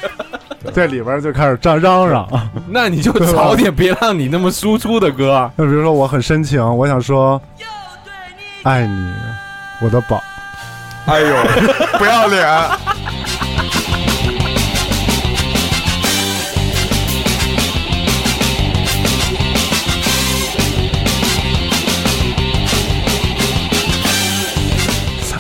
[0.75, 2.27] 这里边就开始嚷嚷嚷。
[2.69, 5.51] 那你就早点别让你那么输出的歌。
[5.59, 7.41] 就比如说我很深情，我想说
[8.63, 9.13] 爱你，
[9.81, 10.23] 我的宝。
[11.07, 11.37] 哎呦，
[11.99, 12.49] 不要脸！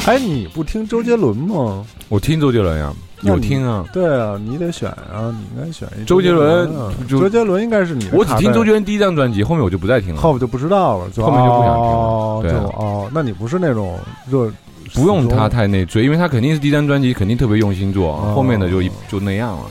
[0.05, 1.87] 哎，你不听周杰伦吗？
[2.09, 2.93] 我听周杰伦呀，
[3.23, 3.85] 有听啊。
[3.93, 6.70] 对啊，你得选啊，你应该选一周杰伦
[7.09, 10.20] 周杰伦应该是你我只听周杰伦第一张专辑，后面我就不再听了。
[10.20, 13.99] 后面就不知道了，后面就不想听了哦对哦，那你不是那种
[14.29, 14.53] 热，
[14.95, 19.64] 不用他太内追，因为他肯定是第一张专辑肯定特别用心做，哦后面的就一就那样了。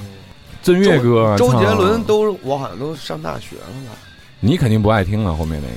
[0.63, 3.97] 正月歌啊，周杰伦都，我好像都上大学了吧？
[4.39, 5.75] 你肯定不爱听了，后面那个。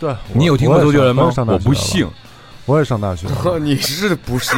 [0.00, 2.04] 对，你有听过周杰伦吗我不信，
[2.64, 3.58] 我也上大学了。
[3.60, 4.56] 你是不是？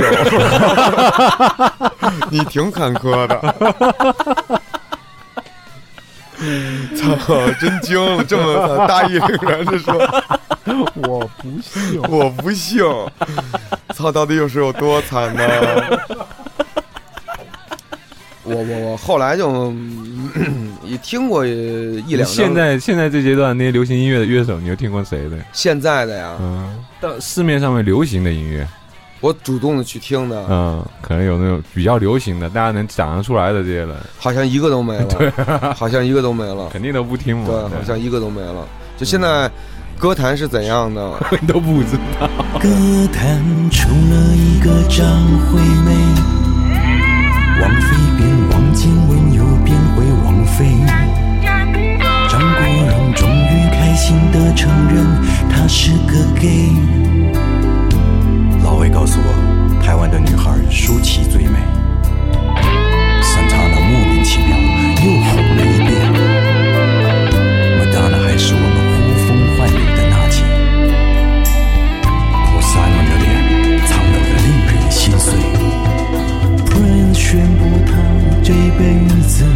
[2.31, 3.55] 你挺坎坷的。
[6.97, 7.17] 操，
[7.61, 8.25] 真惊了！
[8.25, 9.95] 这么大义凛然的说，
[11.09, 12.83] 我不信，我不信。
[13.95, 15.43] 操，到底又是有多惨呢？
[18.45, 19.51] 我我我后来就
[20.35, 25.37] 嗯也听过一两现在现在这阶段那些流行音乐的乐手，你又听过谁的？
[25.53, 28.67] 现在的呀，嗯，到市面上面流行的音乐，
[29.21, 35.31] 我主动的去听的，嗯，可能有那种比较流行的，大家能讲得出来的这些人，好像一个都没了，对
[35.75, 37.47] 好像一个都没了，肯定都不听嘛。
[37.47, 38.67] 对，好像一个都没了。
[38.97, 39.51] 就现在
[39.99, 41.13] 歌坛是怎样的？
[41.49, 42.29] 都不知道。
[42.61, 42.69] 歌
[43.13, 45.05] 坛出了一个张
[45.49, 45.97] 惠妹，
[47.61, 50.65] 王菲变王静文又变回王菲，
[52.29, 55.07] 张国荣终于开心地承认，
[55.49, 56.73] 他是个 gay。
[58.63, 61.59] 老魏告诉我，台湾的女孩舒淇最美，
[63.23, 64.64] 三唱的莫名其妙。
[78.79, 78.85] 辈
[79.29, 79.54] 子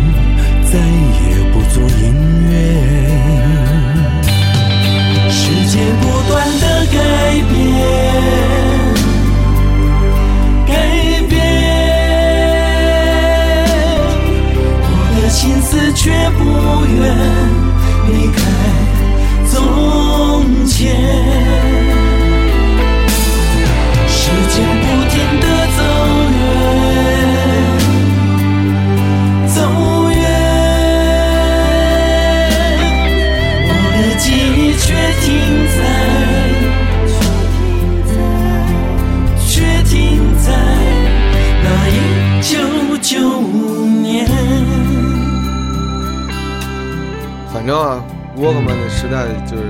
[47.68, 48.02] 正啊，
[48.36, 49.62] 沃克曼那时代就是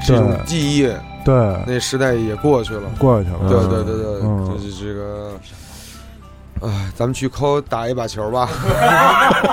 [0.00, 0.84] 是一种记忆，
[1.26, 1.34] 对，
[1.66, 2.88] 那时代也过去了。
[2.98, 3.38] 过去了。
[3.40, 4.50] 对对对对，嗯。
[4.50, 5.32] 就是这个，
[6.62, 8.48] 哎，咱们去抠打一把球吧。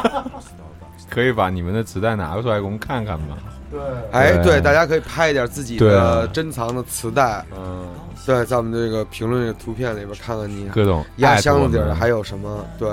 [1.09, 3.35] 可以把你们的磁带拿出来给我们看看吗？
[3.69, 3.81] 对
[4.13, 4.53] 哎，对。
[4.53, 7.85] 对，大家可以拍一点自己的珍藏的磁带，嗯，
[8.25, 12.65] 对，在我们这个评论这个图片里边看看你各种压箱子底儿还有什么？
[12.79, 12.89] 对，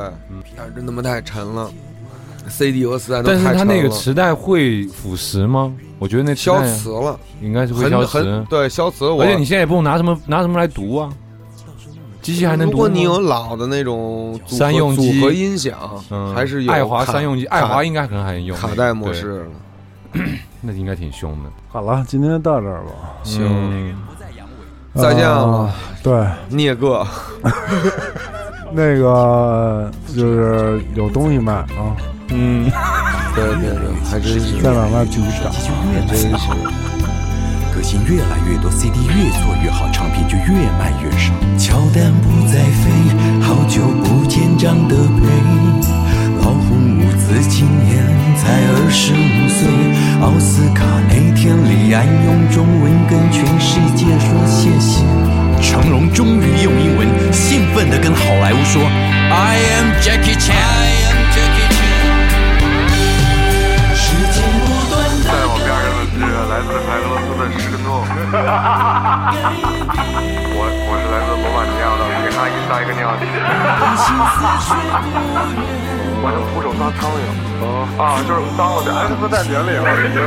[0.57, 1.71] 但是真他妈太沉了
[2.49, 3.65] ，CD 和磁带都但是太沉了。
[3.65, 5.73] 它那个磁带会腐蚀吗？
[5.99, 9.23] 我觉得那磁带消磁了，应该是会消很磁，对消磁我。
[9.23, 11.11] 而且你现在也不用拿什么拿什么来读啊，
[12.23, 12.73] 机器还能读吗。
[12.73, 15.79] 如果你有老的那种组合三用机组合音响，
[16.11, 19.47] 嗯还是有爱华卡三用机，爱华应该可能还能用卡带模式了。
[20.63, 21.51] 那应该挺凶的。
[21.69, 22.91] 好了，今天到这儿吧。
[23.23, 23.95] 行，嗯
[24.95, 25.73] 再见了呃，
[26.03, 27.07] 对，聂哥。
[28.73, 31.97] 那个就是有东西卖啊，
[32.33, 32.71] 嗯，
[33.35, 35.51] 对对对，还真是在哪儿卖自己找。
[35.51, 36.55] 就越来越好。
[37.75, 41.33] 歌星越来越多，CD 越做越好，唱片就越卖越少。
[41.57, 42.91] 乔丹不再飞，
[43.41, 45.27] 好久不见张德培。
[46.43, 48.03] 老红五子今年
[48.37, 49.69] 才二十五岁，
[50.21, 55.05] 奥斯卡那天李安用中文跟全世界说谢谢。
[55.63, 60.59] 成龙终于用英文兴奋地跟好莱坞说：“I am Jackie Chan。”
[66.91, 68.03] 来俄罗斯的施诺，
[70.59, 73.15] 我我是来自罗马尼亚的给他一撒一个尿
[76.23, 77.23] 我能徒手抓苍蝇，
[77.97, 80.27] 啊，就是当我的 X 战警里，我觉得，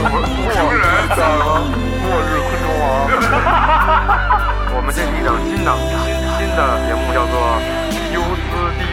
[0.32, 1.60] 牧人，知道吗？
[2.02, 2.82] 末日昆虫王。
[4.74, 6.08] 我们这是一档新档新
[6.40, 7.36] 新的节目，叫做《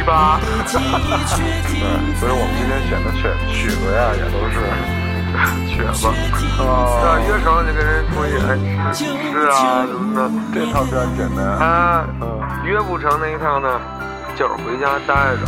[0.05, 0.37] 斯迪巴》。
[1.65, 1.81] 对，
[2.19, 4.55] 所以我们今天选的曲曲子呀，也都是
[5.67, 6.07] 曲子。
[6.61, 8.47] 啊，约成就跟人出去哎
[8.93, 11.43] 吃吃啊什么的，这套比较简单。
[11.57, 12.05] 啊，
[12.63, 13.81] 约不成那一趟呢，
[14.35, 15.43] 就是回家待着，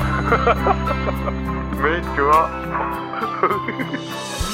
[1.81, 2.49] 没辙。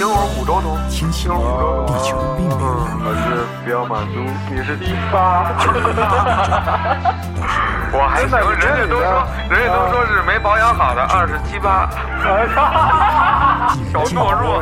[0.03, 4.19] 听 我五洲同，庆幸听我五洲地球并没有嗯，我是比较满足，
[4.51, 5.47] 你是第八。
[7.95, 11.87] 我还行，人家都说，人家都说是没保养好的二十七八，
[13.93, 14.61] 小懦弱，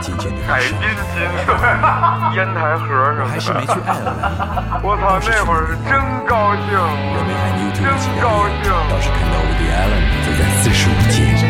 [0.00, 0.80] 渐渐地改阴筋，
[2.32, 2.88] 烟台盒
[3.18, 4.80] 上还是没去爱尔兰。
[4.82, 6.80] 我操，那会儿是真高兴，
[7.76, 7.92] 真
[8.24, 8.72] 高人，兴。
[8.88, 11.43] 倒是看到 Woody Allen 走在四十五届，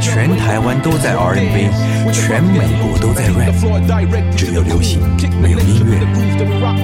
[0.00, 1.68] 全台湾都在 R&B，
[2.12, 3.52] 全美国都在 rap，
[4.36, 5.00] 只有流行
[5.42, 5.98] 没有音乐。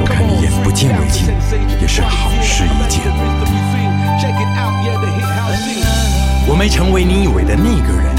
[0.01, 1.27] 我看你眼不见为净，
[1.81, 3.03] 也是好事一件。
[6.47, 8.15] 我没成为你以为的那个人，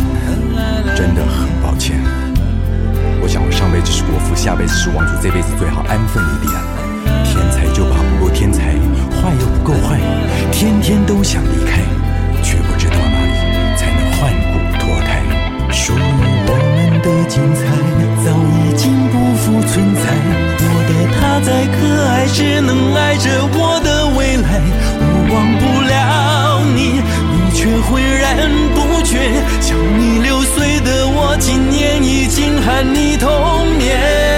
[0.96, 1.98] 真的很抱歉。
[3.22, 6.52] 我想我上辈子是国父，下辈子是王子，这辈子最好安分一点。
[7.24, 8.74] 天才就怕不够天才，
[9.22, 10.00] 坏又不够坏，
[10.52, 11.82] 天天都想离开，
[15.86, 16.02] 属于我
[16.74, 17.62] 们的精彩，
[18.26, 20.02] 早已经不复存在。
[20.58, 21.78] 我的他再可
[22.10, 24.48] 爱，只能爱着我的未来。
[24.98, 29.30] 我忘不了你，你却浑然不觉。
[29.62, 34.35] 像你六岁的我，今年已经和你同年。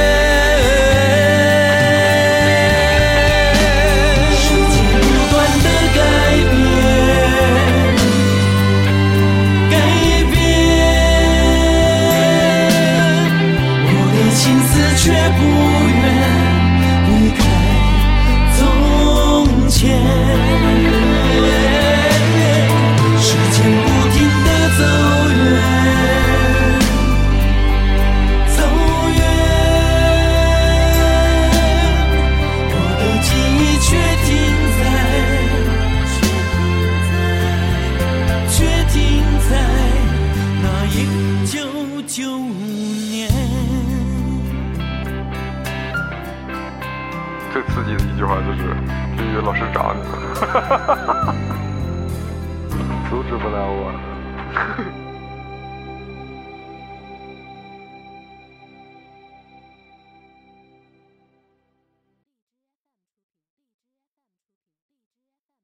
[49.48, 51.37] 老师找你。